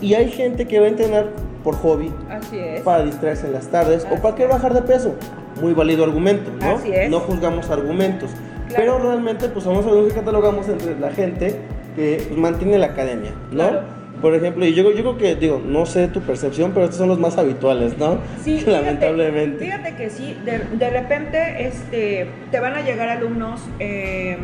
Y 0.00 0.14
hay 0.14 0.30
gente 0.30 0.66
que 0.66 0.80
va 0.80 0.86
a 0.86 0.88
entrenar 0.88 1.26
por 1.62 1.76
hobby, 1.76 2.12
Así 2.28 2.58
es. 2.58 2.82
para 2.82 3.04
distraerse 3.04 3.46
en 3.46 3.52
las 3.54 3.68
tardes 3.68 4.06
o 4.10 4.20
para 4.20 4.34
querer 4.34 4.50
bajar 4.52 4.74
de 4.74 4.82
peso. 4.82 5.14
Muy 5.62 5.72
válido 5.72 6.04
argumento, 6.04 6.50
¿no? 6.60 6.76
Así 6.76 6.90
es. 6.92 7.08
No 7.10 7.20
juzgamos 7.20 7.70
argumentos. 7.70 8.30
Claro. 8.68 8.74
Pero 8.76 8.98
realmente, 8.98 9.48
pues 9.48 9.64
somos 9.64 9.86
algunos 9.86 10.08
que 10.12 10.18
catalogamos 10.18 10.68
entre 10.68 10.98
la 10.98 11.10
gente 11.10 11.60
que 11.96 12.24
pues, 12.28 12.38
mantiene 12.38 12.76
la 12.78 12.86
academia, 12.86 13.32
¿no? 13.50 13.68
Claro. 13.68 14.04
Por 14.20 14.34
ejemplo, 14.34 14.64
y 14.64 14.72
yo, 14.74 14.90
yo 14.90 15.02
creo 15.02 15.18
que, 15.18 15.36
digo, 15.36 15.60
no 15.64 15.84
sé 15.86 16.08
tu 16.08 16.20
percepción, 16.20 16.72
pero 16.72 16.84
estos 16.84 16.98
son 16.98 17.08
los 17.08 17.18
más 17.18 17.36
habituales, 17.38 17.96
¿no? 17.98 18.18
Sí, 18.42 18.58
fíjate- 18.58 18.70
lamentablemente. 18.72 19.64
Fíjate 19.64 19.94
que 19.96 20.10
sí, 20.10 20.36
de, 20.44 20.58
de 20.76 20.90
repente 20.90 21.66
este, 21.66 22.26
te 22.50 22.58
van 22.60 22.74
a 22.74 22.82
llegar 22.82 23.08
alumnos 23.08 23.60
eh, 23.80 24.38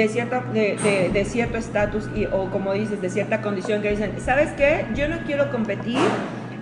de, 0.00 0.08
cierta, 0.08 0.40
de, 0.52 1.10
de- 1.12 1.24
cierto 1.26 1.58
estatus 1.58 2.08
o 2.32 2.46
como 2.50 2.72
dices, 2.72 3.00
de 3.02 3.10
cierta 3.10 3.42
condición 3.42 3.82
que 3.82 3.90
dicen, 3.90 4.12
¿sabes 4.18 4.50
qué? 4.52 4.86
Yo 4.94 5.08
no 5.08 5.18
quiero 5.26 5.50
competir, 5.50 5.98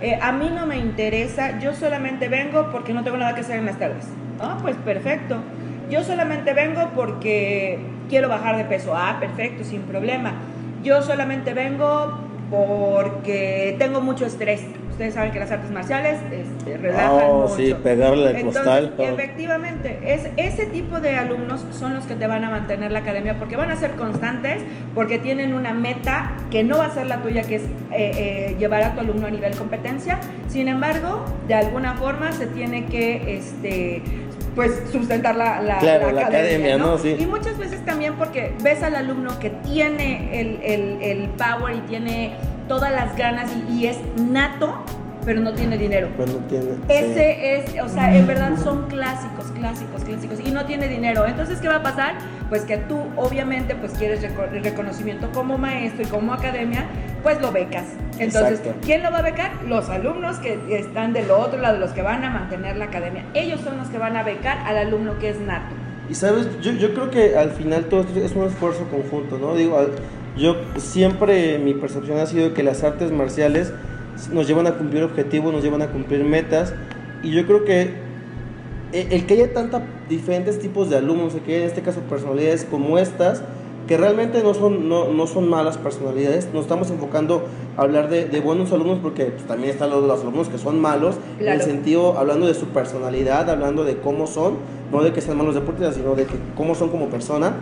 eh, 0.01 0.19
a 0.21 0.31
mí 0.33 0.51
no 0.53 0.65
me 0.65 0.77
interesa, 0.77 1.57
yo 1.59 1.73
solamente 1.73 2.27
vengo 2.27 2.69
porque 2.71 2.93
no 2.93 3.03
tengo 3.03 3.17
nada 3.17 3.33
que 3.35 3.41
hacer 3.41 3.57
en 3.57 3.65
las 3.65 3.79
tardes. 3.79 4.05
Ah, 4.41 4.57
pues 4.61 4.75
perfecto. 4.77 5.37
Yo 5.89 6.03
solamente 6.03 6.53
vengo 6.53 6.89
porque 6.95 7.79
quiero 8.09 8.27
bajar 8.29 8.57
de 8.57 8.65
peso. 8.65 8.93
Ah, 8.95 9.17
perfecto, 9.19 9.63
sin 9.63 9.81
problema. 9.83 10.33
Yo 10.83 11.01
solamente 11.01 11.53
vengo 11.53 12.19
porque 12.49 13.75
tengo 13.79 14.01
mucho 14.01 14.25
estrés. 14.25 14.61
Ustedes 14.91 15.13
saben 15.13 15.31
que 15.31 15.39
las 15.39 15.49
artes 15.49 15.71
marciales 15.71 16.19
este, 16.29 16.75
relajan 16.75 17.11
Oh, 17.13 17.41
mucho. 17.43 17.55
sí, 17.55 17.73
pegarle 17.81 18.29
al 18.29 18.35
Entonces, 18.35 18.63
costal. 18.89 18.93
efectivamente, 18.97 19.97
es, 20.05 20.27
ese 20.35 20.65
tipo 20.65 20.99
de 20.99 21.15
alumnos 21.15 21.65
son 21.71 21.93
los 21.95 22.05
que 22.05 22.15
te 22.15 22.27
van 22.27 22.43
a 22.43 22.49
mantener 22.49 22.91
la 22.91 22.99
academia 22.99 23.39
porque 23.39 23.55
van 23.55 23.71
a 23.71 23.77
ser 23.77 23.91
constantes, 23.91 24.57
porque 24.93 25.17
tienen 25.17 25.53
una 25.53 25.73
meta 25.73 26.33
que 26.51 26.63
no 26.65 26.79
va 26.79 26.87
a 26.87 26.91
ser 26.93 27.07
la 27.07 27.21
tuya, 27.21 27.43
que 27.43 27.55
es 27.55 27.61
eh, 27.63 27.69
eh, 27.93 28.55
llevar 28.59 28.83
a 28.83 28.93
tu 28.93 28.99
alumno 28.99 29.27
a 29.27 29.29
nivel 29.29 29.55
competencia. 29.55 30.19
Sin 30.49 30.67
embargo, 30.67 31.23
de 31.47 31.53
alguna 31.53 31.93
forma 31.93 32.33
se 32.33 32.47
tiene 32.47 32.85
que 32.87 33.37
este, 33.37 34.01
pues 34.55 34.81
sustentar 34.91 35.35
la, 35.35 35.61
la, 35.61 35.77
Claro, 35.79 36.11
la 36.11 36.21
academia, 36.27 36.77
¿no? 36.77 36.97
Sí. 36.97 37.15
Y 37.19 37.25
muchas 37.25 37.57
veces 37.57 37.83
también 37.85 38.15
porque 38.15 38.53
ves 38.61 38.81
al 38.83 38.95
alumno 38.95 39.37
que 39.39 39.49
tiene 39.49 40.39
el, 40.41 40.59
el- 40.63 41.01
el 41.01 41.29
power 41.29 41.75
y 41.75 41.81
tiene 41.81 42.33
todas 42.67 42.91
las 42.91 43.15
ganas 43.17 43.51
y, 43.69 43.73
y 43.79 43.87
es 43.87 43.97
nato, 44.17 44.83
pero 45.25 45.41
no 45.41 45.53
tiene 45.53 45.77
dinero. 45.77 46.09
Pues 46.15 46.31
no 46.31 46.39
tiene. 46.47 46.65
sí. 46.65 46.79
Ese 46.89 47.55
es, 47.57 47.81
o 47.83 47.89
sea, 47.89 48.15
en 48.15 48.25
verdad 48.25 48.51
son 48.63 48.87
clásicos, 48.87 49.45
clásicos, 49.55 50.03
clásicos 50.03 50.39
y 50.43 50.51
no 50.51 50.65
tiene 50.65 50.87
dinero. 50.87 51.25
Entonces, 51.27 51.59
¿qué 51.59 51.67
va 51.67 51.75
a 51.77 51.83
pasar? 51.83 52.15
Pues 52.49 52.63
que 52.63 52.77
tú 52.77 52.97
obviamente 53.15 53.75
pues 53.75 53.93
quieres 53.93 54.23
el 54.23 54.63
reconocimiento 54.63 55.29
como 55.31 55.57
maestro 55.57 56.01
y 56.03 56.05
como 56.07 56.33
academia, 56.33 56.85
pues 57.21 57.39
lo 57.41 57.51
becas. 57.51 57.85
Entonces, 58.17 58.59
Exacto. 58.59 58.79
¿quién 58.83 59.03
lo 59.03 59.11
va 59.11 59.19
a 59.19 59.21
becar? 59.21 59.51
Los 59.67 59.87
alumnos 59.89 60.37
que 60.37 60.57
están 60.77 61.13
del 61.13 61.29
otro 61.31 61.59
lado, 61.61 61.77
los 61.77 61.91
que 61.91 62.01
van 62.01 62.23
a 62.23 62.29
mantener 62.31 62.75
la 62.77 62.85
academia. 62.85 63.23
Ellos 63.35 63.61
son 63.61 63.77
los 63.77 63.87
que 63.89 63.97
van 63.99 64.17
a 64.17 64.23
becar 64.23 64.57
al 64.65 64.77
alumno 64.77 65.19
que 65.19 65.29
es 65.29 65.39
nato. 65.39 65.75
Y 66.09 66.15
sabes, 66.15 66.47
yo, 66.59 66.71
yo 66.71 66.93
creo 66.95 67.11
que 67.11 67.37
al 67.37 67.51
final 67.51 67.85
todo 67.85 68.01
esto 68.01 68.19
es 68.19 68.31
un 68.35 68.45
esfuerzo 68.47 68.85
conjunto, 68.89 69.37
¿no? 69.37 69.53
Digo, 69.55 69.77
al- 69.77 69.91
yo 70.35 70.55
siempre 70.77 71.59
mi 71.59 71.75
percepción 71.75 72.17
ha 72.17 72.25
sido 72.25 72.53
que 72.55 72.63
las 72.63 72.83
artes 72.83 73.11
marciales 73.11 73.71
nos 74.31 74.47
llevan 74.47 74.65
a 74.65 74.71
cumplir 74.73 75.03
objetivos, 75.03 75.53
nos 75.53 75.63
llevan 75.63 75.81
a 75.83 75.87
cumplir 75.87 76.23
metas, 76.23 76.73
y 77.21 77.31
yo 77.31 77.45
creo 77.45 77.63
que 77.63 77.93
el 78.93 79.25
que 79.25 79.33
haya 79.35 79.53
tantos 79.53 79.81
diferentes 80.09 80.59
tipos 80.59 80.89
de 80.89 80.97
alumnos, 80.97 81.33
el 81.35 81.41
que 81.41 81.53
haya 81.55 81.63
en 81.63 81.69
este 81.69 81.81
caso 81.81 81.99
personalidades 82.01 82.65
como 82.69 82.97
estas, 82.97 83.43
que 83.87 83.97
realmente 83.97 84.43
no 84.43 84.53
son, 84.53 84.87
no, 84.87 85.11
no 85.11 85.25
son 85.25 85.49
malas 85.49 85.77
personalidades, 85.79 86.47
nos 86.53 86.63
estamos 86.63 86.91
enfocando 86.91 87.43
a 87.75 87.81
hablar 87.81 88.07
de, 88.09 88.25
de 88.25 88.39
buenos 88.39 88.71
alumnos 88.71 88.99
porque 89.01 89.25
pues, 89.25 89.43
también 89.47 89.71
están 89.71 89.89
los, 89.89 90.03
los 90.03 90.21
alumnos 90.21 90.47
que 90.49 90.59
son 90.59 90.79
malos, 90.79 91.15
en 91.39 91.47
el 91.47 91.61
sentido, 91.65 92.17
hablando 92.17 92.45
de 92.45 92.53
su 92.53 92.67
personalidad, 92.67 93.49
hablando 93.49 93.83
de 93.83 93.97
cómo 93.97 94.27
son, 94.27 94.55
no 94.91 95.01
de 95.03 95.11
que 95.11 95.21
sean 95.21 95.37
malos 95.37 95.55
deportistas, 95.55 95.95
sino 95.95 96.13
de 96.15 96.25
que, 96.25 96.35
cómo 96.55 96.75
son 96.75 96.89
como 96.89 97.07
persona, 97.07 97.53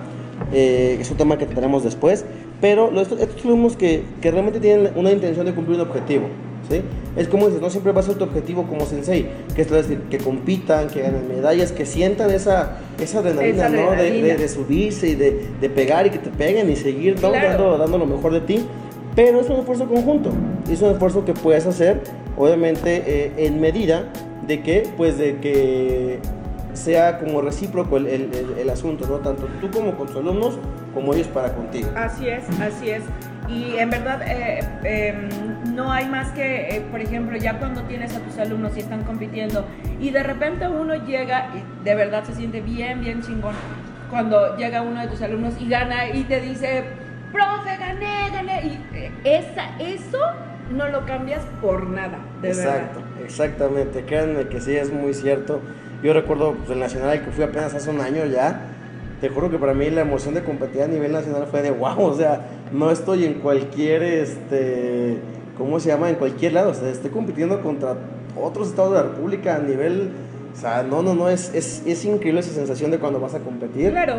eh, 0.52 0.98
es 1.00 1.10
un 1.12 1.18
tema 1.18 1.38
que 1.38 1.46
tendremos 1.46 1.84
después, 1.84 2.26
pero 2.60 2.92
los- 2.92 3.12
estos 3.12 3.46
alumnos 3.46 3.78
que, 3.78 4.04
que 4.22 4.30
realmente 4.32 4.60
tienen 4.60 4.92
una 4.96 5.12
intención 5.12 5.46
de 5.46 5.54
cumplir 5.54 5.80
un 5.80 5.88
objetivo, 5.88 6.26
¿sí? 6.70 6.82
Es 7.16 7.28
como 7.28 7.48
dices, 7.48 7.62
no 7.62 7.70
siempre 7.70 7.92
va 7.92 8.02
a 8.02 8.04
ser 8.04 8.16
tu 8.16 8.24
objetivo 8.26 8.64
como 8.68 8.86
sensei, 8.86 9.28
que 9.56 9.62
es 9.64 9.70
decir, 9.70 10.02
que 10.10 10.18
compitan, 10.18 10.88
que 10.88 11.02
ganen 11.02 11.28
medallas, 11.28 11.72
que 11.72 11.86
sientan 11.86 12.30
esa, 12.32 12.78
esa 13.02 13.20
adrenalina, 13.20 13.68
Esa 13.68 13.70
¿no? 13.70 13.78
De, 13.78 13.88
adrenalina. 13.96 14.28
de- 14.28 14.38
de 14.38 14.48
subirse 14.50 15.10
y 15.10 15.16
de, 15.16 15.46
de 15.60 15.70
pegar 15.70 16.06
y 16.08 16.10
que 16.12 16.20
te 16.20 16.30
peguen 16.30 16.70
y 16.70 16.76
seguir 16.76 17.16
¿no? 17.22 17.30
Claro. 17.32 17.48
dando, 17.50 17.78
dando 17.78 17.98
lo 17.98 18.06
mejor 18.06 18.34
de 18.34 18.42
ti, 18.42 18.66
pero 19.16 19.40
es 19.42 19.50
un 19.50 19.58
esfuerzo 19.58 19.88
conjunto, 19.88 20.30
es 20.72 20.82
un 20.82 20.92
esfuerzo 20.92 21.26
que 21.26 21.34
puedes 21.34 21.66
hacer, 21.66 22.02
obviamente, 22.38 23.04
eh, 23.08 23.32
en 23.38 23.60
medida 23.60 24.04
de 24.46 24.62
que, 24.62 24.88
pues, 24.96 25.18
de 25.18 25.38
que 25.38 26.20
sea 26.74 27.18
como 27.18 27.42
recíproco 27.42 27.98
el, 27.98 28.06
el- 28.08 28.30
el- 28.36 28.60
el 28.60 28.70
asunto, 28.70 29.08
¿no? 29.08 29.16
Tanto 29.18 29.48
tú 29.60 29.72
como 29.72 29.98
con 29.98 30.06
tus 30.08 30.18
alumnos, 30.18 30.60
como 30.94 31.14
ellos 31.16 31.28
para 31.28 31.54
contigo. 31.56 31.90
Así 31.96 32.28
es, 32.28 32.44
así 32.62 32.92
es. 32.92 33.02
Y 33.48 33.78
en 33.78 33.90
verdad 33.90 34.22
eh, 34.28 34.60
eh, 34.84 35.30
no 35.74 35.92
hay 35.92 36.06
más 36.08 36.32
que, 36.32 36.76
eh, 36.76 36.82
por 36.92 37.02
ejemplo, 37.02 37.38
ya 37.38 37.60
cuando 37.60 37.84
tienes 37.84 38.16
a 38.16 38.20
tus 38.20 38.38
alumnos 38.38 38.76
y 38.76 38.82
están 38.82 39.04
compitiendo 39.04 39.66
y 40.00 40.10
de 40.10 40.24
repente 40.24 40.68
uno 40.68 40.96
llega 41.06 41.50
y 41.56 41.84
de 41.84 41.96
verdad 41.96 42.24
se 42.26 42.34
siente 42.34 42.62
bien, 42.62 43.02
bien 43.02 43.22
chingón 43.22 43.56
cuando 44.10 44.56
llega 44.58 44.82
uno 44.82 45.02
de 45.02 45.08
tus 45.08 45.22
alumnos 45.22 45.54
y 45.60 45.70
gana 45.70 46.10
y 46.10 46.24
te 46.24 46.42
dice, 46.42 46.84
profe, 47.32 47.78
gané, 47.78 48.30
gané. 48.32 48.66
Y 48.66 48.96
eh, 48.96 49.12
esa, 49.24 49.78
eso 49.80 50.20
no 50.72 50.88
lo 50.90 51.06
cambias 51.06 51.42
por 51.62 51.88
nada, 51.88 52.20
de 52.42 52.50
Exacto, 52.50 53.00
verdad. 53.00 53.24
exactamente, 53.26 54.04
créanme 54.06 54.48
que 54.48 54.60
sí, 54.62 54.76
es 54.76 54.92
muy 54.92 55.14
cierto. 55.14 55.62
Yo 56.04 56.14
recuerdo 56.14 56.54
pues, 56.54 56.70
el 56.72 56.80
nacional 56.80 57.10
al 57.10 57.22
que 57.24 57.32
fui 57.32 57.44
apenas 57.44 57.74
hace 57.74 57.90
un 57.90 58.02
año 58.02 58.26
ya. 58.26 58.60
Te 59.22 59.30
juro 59.30 59.50
que 59.50 59.58
para 59.58 59.74
mí 59.74 59.90
la 59.90 60.02
emoción 60.02 60.34
de 60.36 60.44
competir 60.44 60.84
a 60.84 60.88
nivel 60.88 61.12
nacional 61.12 61.48
fue 61.50 61.62
de 61.64 61.72
wow, 61.72 62.00
o 62.02 62.14
sea, 62.16 62.42
no 62.72 62.92
estoy 62.92 63.26
en 63.26 63.36
cualquier, 63.36 64.04
este, 64.04 65.18
¿cómo 65.58 65.80
se 65.80 65.90
llama? 65.90 66.10
En 66.10 66.16
cualquier 66.16 66.54
lado, 66.54 66.70
o 66.70 66.74
sea, 66.74 66.90
estoy 66.90 67.10
compitiendo 67.10 67.62
contra 67.62 67.96
otros 68.40 68.68
estados 68.70 68.92
de 68.92 68.98
la 68.98 69.04
República 69.04 69.56
a 69.56 69.60
nivel, 69.60 70.12
o 70.56 70.60
sea, 70.60 70.84
no, 70.84 71.02
no, 71.02 71.16
no, 71.16 71.30
es, 71.30 71.52
es, 71.56 71.82
es 71.88 72.06
increíble 72.06 72.42
esa 72.42 72.52
sensación 72.52 72.92
de 72.92 73.00
cuando 73.00 73.20
vas 73.20 73.34
a 73.34 73.40
competir. 73.40 73.90
Claro. 73.92 74.18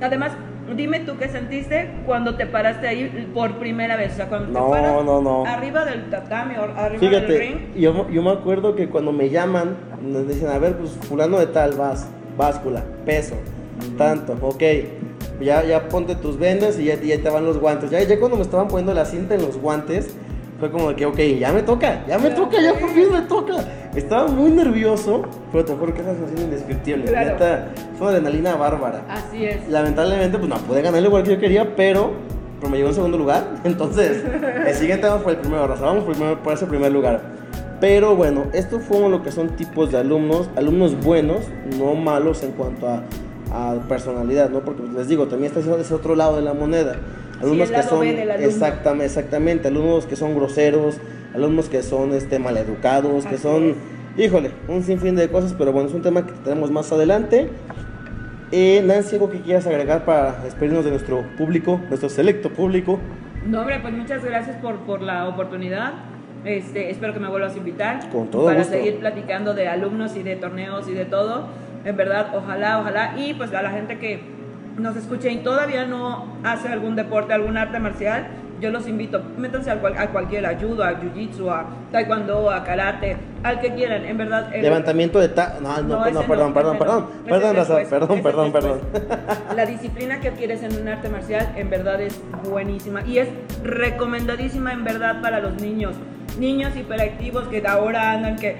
Además, 0.00 0.32
dime 0.76 1.00
tú 1.00 1.16
qué 1.18 1.28
sentiste 1.28 1.90
cuando 2.06 2.36
te 2.36 2.46
paraste 2.46 2.88
ahí 2.88 3.30
por 3.34 3.58
primera 3.58 3.96
vez. 3.96 4.14
O 4.14 4.16
sea, 4.16 4.28
cuando 4.28 4.48
No, 4.58 4.66
te 4.66 4.70
paras 4.80 5.04
no, 5.04 5.20
no. 5.20 5.44
arriba 5.46 5.84
del 5.84 6.08
tatami 6.10 6.54
o 6.56 6.62
arriba 6.62 6.98
del 7.20 7.26
ring. 7.28 7.58
Fíjate, 7.58 7.80
yo, 7.80 8.08
yo 8.10 8.22
me 8.22 8.30
acuerdo 8.30 8.74
que 8.74 8.88
cuando 8.88 9.12
me 9.12 9.28
llaman, 9.30 9.76
nos 10.02 10.26
dicen, 10.26 10.48
a 10.48 10.58
ver, 10.58 10.76
pues 10.76 10.92
fulano 11.08 11.38
de 11.38 11.46
tal, 11.48 11.74
vas, 11.74 12.08
báscula, 12.36 12.82
peso, 13.04 13.34
tanto, 13.96 14.36
ok, 14.40 14.62
ya, 15.40 15.64
ya 15.64 15.88
ponte 15.88 16.14
tus 16.14 16.38
vendas 16.38 16.78
y 16.78 16.84
ya, 16.84 17.00
ya 17.00 17.18
te 17.22 17.28
van 17.30 17.44
los 17.44 17.58
guantes. 17.58 17.90
Ya, 17.90 18.02
ya 18.02 18.18
cuando 18.18 18.36
me 18.36 18.42
estaban 18.42 18.68
poniendo 18.68 18.92
la 18.94 19.04
cinta 19.04 19.34
en 19.34 19.42
los 19.42 19.56
guantes, 19.56 20.14
fue 20.58 20.70
como 20.70 20.90
de 20.90 20.96
que, 20.96 21.06
ok, 21.06 21.18
ya 21.38 21.52
me 21.52 21.62
toca, 21.62 22.04
ya 22.06 22.18
me 22.18 22.30
toca, 22.30 22.60
ya 22.60 22.74
por 22.78 22.90
fin 22.90 23.10
me 23.10 23.22
toca. 23.22 23.54
Estaba 23.94 24.28
muy 24.28 24.50
nervioso, 24.50 25.22
pero 25.50 25.64
te 25.64 25.72
juro 25.74 25.94
que 25.94 26.02
esa 26.02 26.14
sensación 26.14 26.42
indescriptible. 26.42 27.04
Claro. 27.06 27.30
Neta, 27.32 27.72
es 27.94 28.00
una 28.00 28.10
adrenalina 28.10 28.54
bárbara. 28.56 29.02
Así 29.08 29.44
es. 29.46 29.66
Lamentablemente, 29.68 30.36
pues 30.36 30.48
no 30.50 30.56
pude 30.58 30.82
ganar 30.82 31.02
igual 31.02 31.22
que 31.22 31.30
yo 31.30 31.38
quería, 31.40 31.74
pero, 31.74 32.12
pero 32.60 32.70
me 32.70 32.76
llegó 32.76 32.90
en 32.90 32.94
segundo 32.94 33.16
lugar. 33.16 33.48
Entonces, 33.64 34.22
el 34.66 34.74
siguiente 34.74 35.06
vamos 35.06 35.22
por 35.22 35.32
el 35.32 35.38
primero, 35.38 35.74
primer- 36.06 36.38
por 36.38 36.52
ese 36.52 36.66
primer 36.66 36.92
lugar. 36.92 37.22
Pero 37.80 38.14
bueno, 38.14 38.44
esto 38.52 38.78
fue 38.78 39.08
lo 39.08 39.22
que 39.22 39.32
son 39.32 39.56
tipos 39.56 39.90
de 39.90 39.96
alumnos, 39.96 40.50
alumnos 40.54 41.00
buenos, 41.02 41.38
no 41.78 41.94
malos 41.94 42.42
en 42.42 42.52
cuanto 42.52 42.86
a, 42.86 43.02
a 43.52 43.76
personalidad, 43.88 44.50
¿no? 44.50 44.60
Porque 44.60 44.82
pues, 44.82 44.94
les 44.94 45.08
digo, 45.08 45.26
también 45.26 45.52
está 45.54 45.60
ese 45.76 45.94
otro 45.94 46.14
lado 46.14 46.36
de 46.36 46.42
la 46.42 46.54
moneda. 46.54 46.96
Alumnos 47.40 47.70
el 47.70 47.76
que 47.76 47.82
son 47.82 48.06
exactamente, 48.06 49.06
exactamente, 49.06 49.68
alumnos 49.68 50.06
que 50.06 50.16
son 50.16 50.34
groseros, 50.34 50.96
alumnos 51.34 51.68
que 51.68 51.82
son 51.82 52.12
este 52.12 52.38
maleducados, 52.38 53.24
que 53.24 53.36
Así 53.36 53.42
son, 53.42 53.70
es. 53.70 54.24
híjole, 54.24 54.50
un 54.68 54.82
sinfín 54.82 55.16
de 55.16 55.28
cosas, 55.28 55.54
pero 55.56 55.72
bueno, 55.72 55.88
es 55.88 55.94
un 55.94 56.02
tema 56.02 56.26
que 56.26 56.32
tenemos 56.44 56.70
más 56.70 56.92
adelante. 56.92 57.48
Eh, 58.52 58.82
Nancy, 58.84 59.14
¿algo 59.14 59.30
que 59.30 59.40
quieras 59.40 59.66
agregar 59.66 60.04
para 60.04 60.32
despedirnos 60.42 60.84
de 60.84 60.90
nuestro 60.90 61.24
público, 61.38 61.80
nuestro 61.88 62.08
selecto 62.08 62.50
público? 62.50 62.98
No, 63.46 63.60
hombre, 63.60 63.78
pues 63.80 63.94
muchas 63.94 64.24
gracias 64.24 64.56
por, 64.56 64.76
por 64.80 65.00
la 65.00 65.28
oportunidad. 65.28 65.92
Este, 66.44 66.90
espero 66.90 67.12
que 67.12 67.20
me 67.20 67.28
vuelvas 67.28 67.54
a 67.54 67.58
invitar. 67.58 68.10
Con 68.10 68.28
todo 68.28 68.46
Para 68.46 68.58
gusto. 68.58 68.72
seguir 68.74 68.98
platicando 68.98 69.54
de 69.54 69.68
alumnos 69.68 70.16
y 70.16 70.22
de 70.22 70.36
torneos 70.36 70.88
y 70.88 70.92
de 70.94 71.04
todo. 71.04 71.46
En 71.84 71.96
verdad, 71.96 72.28
ojalá, 72.34 72.78
ojalá. 72.80 73.14
Y 73.16 73.34
pues 73.34 73.52
a 73.54 73.62
la 73.62 73.70
gente 73.70 73.98
que 73.98 74.20
nos 74.78 74.96
escuche 74.96 75.30
y 75.32 75.38
todavía 75.38 75.84
no 75.86 76.36
hace 76.44 76.68
algún 76.68 76.96
deporte, 76.96 77.32
algún 77.32 77.56
arte 77.56 77.78
marcial, 77.78 78.26
yo 78.60 78.70
los 78.70 78.86
invito, 78.86 79.22
métanse 79.38 79.70
a, 79.70 79.80
cual- 79.80 79.96
a 79.96 80.08
cualquier 80.08 80.44
ayudo, 80.44 80.84
a 80.84 80.92
jiu-jitsu, 81.00 81.50
a 81.50 81.64
taekwondo, 81.92 82.50
a 82.50 82.62
karate, 82.62 83.16
al 83.42 83.58
que 83.58 83.72
quieran, 83.72 84.04
en 84.04 84.18
verdad. 84.18 84.54
el- 84.54 84.60
Levantamiento 84.62 85.18
de 85.18 85.28
ta... 85.30 85.56
No, 85.62 85.80
no, 85.80 85.82
No, 86.04 86.10
no, 86.10 86.22
perdón, 86.22 86.52
perdón, 86.52 86.78
perdón. 86.78 87.06
Perdón, 87.26 87.56
después, 87.56 87.88
perdón, 87.88 88.22
perdón, 88.22 88.52
perdón. 88.52 88.80
después. 88.92 89.38
La 89.56 89.64
disciplina 89.64 90.20
que 90.20 90.28
adquieres 90.28 90.62
en 90.62 90.78
un 90.78 90.88
arte 90.88 91.08
marcial 91.08 91.48
en 91.56 91.70
verdad 91.70 92.02
es 92.02 92.20
buenísima 92.50 93.00
y 93.06 93.18
es 93.18 93.28
recomendadísima 93.64 94.72
en 94.74 94.84
verdad 94.84 95.22
para 95.22 95.40
los 95.40 95.54
niños. 95.60 95.94
Niños 96.38 96.76
hiperactivos 96.76 97.48
que 97.48 97.66
ahora 97.66 98.12
andan 98.12 98.36
que 98.36 98.56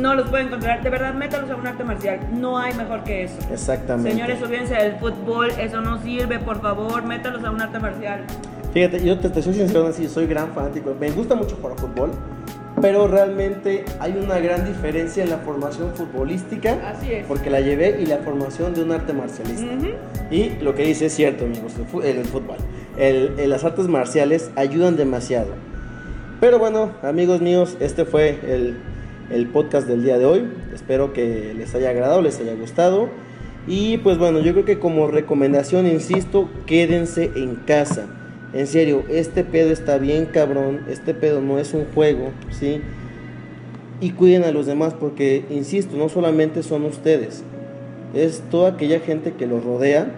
no 0.00 0.14
los 0.14 0.28
pueden 0.28 0.48
controlar. 0.48 0.82
De 0.82 0.90
verdad, 0.90 1.14
métalos 1.14 1.50
a 1.50 1.56
un 1.56 1.66
arte 1.66 1.84
marcial. 1.84 2.20
No 2.32 2.58
hay 2.58 2.74
mejor 2.74 3.04
que 3.04 3.24
eso. 3.24 3.36
Exactamente. 3.52 4.10
Señores, 4.12 4.42
olvídense 4.42 4.74
del 4.74 4.96
fútbol. 4.96 5.50
Eso 5.58 5.80
no 5.80 6.00
sirve, 6.02 6.38
por 6.38 6.60
favor. 6.60 7.02
Métalos 7.04 7.44
a 7.44 7.50
un 7.50 7.60
arte 7.60 7.78
marcial. 7.78 8.24
Fíjate, 8.72 9.04
yo 9.04 9.18
te, 9.18 9.30
te 9.30 9.40
soy 9.42 9.54
sincero, 9.54 9.84
Nancy, 9.84 10.08
soy 10.08 10.26
gran 10.26 10.52
fanático. 10.52 10.94
Me 10.98 11.10
gusta 11.10 11.36
mucho 11.36 11.56
jugar 11.62 11.78
fútbol, 11.78 12.10
pero 12.80 13.06
realmente 13.06 13.84
hay 14.00 14.16
una 14.20 14.40
gran 14.40 14.64
diferencia 14.64 15.22
en 15.22 15.30
la 15.30 15.38
formación 15.38 15.92
futbolística, 15.94 16.76
Así 16.90 17.12
es. 17.12 17.26
porque 17.26 17.50
la 17.50 17.60
llevé, 17.60 18.00
y 18.02 18.06
la 18.06 18.16
formación 18.18 18.74
de 18.74 18.82
un 18.82 18.90
arte 18.90 19.12
marcialista. 19.12 19.66
Y 20.28 20.50
lo 20.60 20.74
que 20.74 20.82
dice 20.86 21.06
es 21.06 21.14
cierto, 21.14 21.44
amigos, 21.44 21.72
el, 22.02 22.24
fútbol. 22.24 22.56
El- 22.98 23.34
el- 23.38 23.50
las 23.50 23.62
artes 23.62 23.86
marciales 23.86 24.50
ayudan 24.56 24.96
demasiado. 24.96 25.50
Pero 26.40 26.58
bueno, 26.58 26.90
amigos 27.04 27.40
míos, 27.40 27.76
este 27.78 28.04
fue 28.04 28.40
el, 28.42 28.76
el 29.30 29.46
podcast 29.48 29.86
del 29.86 30.02
día 30.02 30.18
de 30.18 30.26
hoy. 30.26 30.44
Espero 30.74 31.12
que 31.12 31.54
les 31.54 31.74
haya 31.74 31.90
agradado, 31.90 32.22
les 32.22 32.38
haya 32.40 32.54
gustado. 32.54 33.08
Y 33.66 33.98
pues 33.98 34.18
bueno, 34.18 34.40
yo 34.40 34.52
creo 34.52 34.64
que 34.64 34.78
como 34.78 35.06
recomendación, 35.08 35.86
insisto, 35.86 36.48
quédense 36.66 37.30
en 37.34 37.56
casa. 37.56 38.06
En 38.52 38.66
serio, 38.66 39.04
este 39.08 39.42
pedo 39.42 39.70
está 39.70 39.98
bien 39.98 40.26
cabrón. 40.26 40.80
Este 40.88 41.14
pedo 41.14 41.40
no 41.40 41.58
es 41.58 41.74
un 41.74 41.86
juego, 41.94 42.30
¿sí? 42.50 42.80
Y 44.00 44.10
cuiden 44.10 44.44
a 44.44 44.52
los 44.52 44.66
demás 44.66 44.94
porque, 44.94 45.44
insisto, 45.50 45.96
no 45.96 46.08
solamente 46.08 46.62
son 46.62 46.84
ustedes. 46.84 47.42
Es 48.14 48.42
toda 48.50 48.70
aquella 48.70 49.00
gente 49.00 49.32
que 49.32 49.46
los 49.46 49.64
rodea 49.64 50.12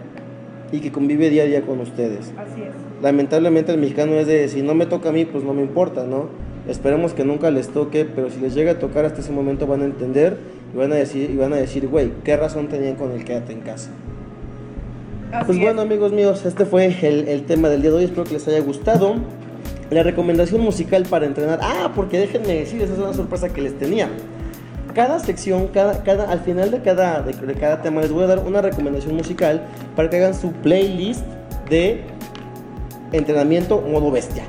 y 0.73 0.81
que 0.81 0.91
convive 0.93 1.31
día 1.31 1.45
a 1.45 1.47
día 1.47 1.63
con 1.63 1.79
ustedes 1.81 2.33
Así 2.37 2.63
es. 2.63 3.03
lamentablemente 3.03 3.71
el 3.73 3.79
mexicano 3.79 4.15
es 4.15 4.27
de 4.27 4.49
si 4.49 4.63
no 4.63 4.75
me 4.75 4.87
toca 4.87 5.11
a 5.11 5.13
mí, 5.13 5.25
pues 5.25 5.45
no 5.45 5.55
me 5.55 5.63
importa, 5.63 6.05
¿no? 6.05 6.29
Esperemos 6.69 7.13
que 7.13 7.25
nunca 7.25 7.51
les 7.51 7.69
toque, 7.69 8.05
pero 8.05 8.31
si 8.31 8.41
les 8.41 8.55
llega 8.55 8.73
a 8.73 8.79
tocar 8.79 9.05
hasta 9.05 9.21
ese 9.21 9.33
momento 9.33 9.67
van 9.67 9.83
a 9.83 9.85
entender 9.85 10.37
y 10.75 10.77
van 10.77 10.93
a 10.93 10.97
decir, 10.97 11.31
y 11.31 11.37
van 11.37 11.53
a 11.53 11.57
decir, 11.57 11.87
güey, 11.89 12.13
¿qué 12.25 12.37
razón 12.37 12.69
tenían 12.69 12.97
con 12.97 13.13
el 13.13 13.25
quédate 13.25 13.53
en 13.53 13.61
casa? 13.61 13.91
Así 15.33 15.45
Pues 15.47 15.59
es. 15.59 15.65
bueno 15.65 15.83
amigos 15.83 16.13
míos, 16.13 16.45
este 16.45 16.65
fue 16.67 16.87
el, 17.03 17.29
el 17.29 17.45
tema 17.45 17.69
del 17.69 17.83
día 17.83 17.91
de 17.91 17.99
hoy, 17.99 18.05
espero 18.05 18.25
que 18.25 18.35
les 18.35 18.49
haya 18.49 18.61
gustado. 18.61 19.15
La 19.91 20.03
recomendación 20.03 20.61
musical 20.63 21.05
para 21.09 21.27
entrenar, 21.27 21.61
ah, 21.63 21.93
porque 21.95 22.19
déjenme 22.19 22.49
decirles, 22.55 22.91
esa 22.91 22.95
es 22.95 23.05
una 23.05 23.15
sorpresa 23.15 23.51
que 23.53 23.61
les 23.63 23.79
tenía. 23.79 24.09
Cada 24.95 25.21
sección, 25.21 25.69
cada, 25.69 26.03
cada, 26.03 26.31
al 26.33 26.41
final 26.41 26.71
de 26.73 26.81
cada, 26.81 27.23
de, 27.23 27.33
de 27.33 27.55
cada 27.55 27.83
tema 27.83 28.01
les 28.01 28.11
voy 28.11 28.25
a 28.25 28.27
dar 28.27 28.41
una 28.41 28.63
recomendación 28.63 29.15
musical 29.15 29.63
para 29.95 30.11
que 30.11 30.17
hagan 30.17 30.35
su 30.35 30.51
playlist 30.53 31.23
de 31.69 32.01
entrenamiento 33.13 33.81
modo 33.81 34.11
bestia. 34.11 34.45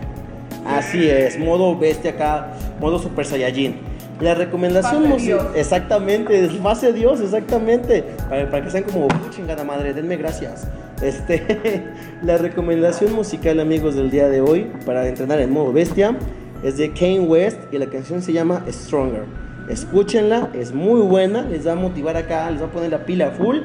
Así 0.68 1.10
es, 1.10 1.40
modo 1.40 1.78
bestia 1.78 2.12
acá, 2.12 2.54
modo 2.80 3.00
super 3.00 3.26
saiyajin. 3.26 3.76
La 4.20 4.34
recomendación 4.34 5.08
musical, 5.08 5.50
exactamente, 5.56 6.44
es 6.44 6.52
fase 6.58 6.92
Dios, 6.92 7.22
exactamente, 7.22 8.04
para, 8.28 8.50
para 8.50 8.64
que 8.64 8.72
sean 8.72 8.84
como 8.84 9.08
"Ah, 9.12 9.22
chingada 9.30 9.64
madre, 9.64 9.94
denme 9.94 10.18
gracias. 10.18 10.68
Este, 11.04 11.84
la 12.24 12.38
recomendación 12.38 13.14
musical, 13.14 13.60
amigos, 13.60 13.96
del 13.96 14.10
día 14.10 14.28
de 14.28 14.42
hoy 14.42 14.72
para 14.88 15.08
entrenar 15.08 15.40
en 15.40 15.52
modo 15.52 15.72
bestia 15.72 16.16
es 16.64 16.78
de 16.78 16.92
Kane 16.92 17.20
West 17.20 17.60
y 17.72 17.78
la 17.78 17.86
canción 17.86 18.24
se 18.24 18.34
llama 18.34 18.64
Stronger. 18.68 19.26
Escúchenla, 19.70 20.50
es 20.56 20.74
muy 20.74 21.02
buena, 21.02 21.44
les 21.44 21.68
va 21.68 21.74
a 21.74 21.76
motivar 21.76 22.18
acá, 22.18 22.50
les 22.50 22.62
va 22.62 22.66
a 22.66 22.72
poner 22.72 22.90
la 22.90 23.06
pila 23.06 23.32
full. 23.32 23.58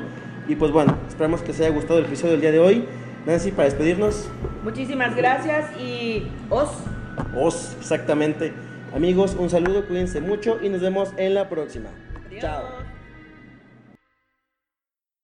Y 0.48 0.56
pues 0.56 0.70
bueno, 0.72 0.96
esperamos 1.08 1.40
que 1.40 1.48
les 1.52 1.60
haya 1.60 1.70
gustado 1.70 2.00
el 2.00 2.04
episodio 2.04 2.32
del 2.32 2.40
día 2.42 2.52
de 2.52 2.58
hoy. 2.58 2.84
Nancy, 3.26 3.52
para 3.52 3.64
despedirnos. 3.64 4.28
Muchísimas 4.64 5.14
gracias 5.14 5.70
y 5.78 6.26
os. 6.50 6.70
Os, 7.36 7.76
exactamente. 7.78 8.52
Amigos, 8.94 9.36
un 9.38 9.48
saludo, 9.48 9.86
cuídense 9.86 10.20
mucho 10.20 10.58
y 10.62 10.68
nos 10.68 10.80
vemos 10.80 11.12
en 11.16 11.34
la 11.34 11.48
próxima. 11.48 11.88
Adiós. 12.26 12.42
Chao. 12.42 12.91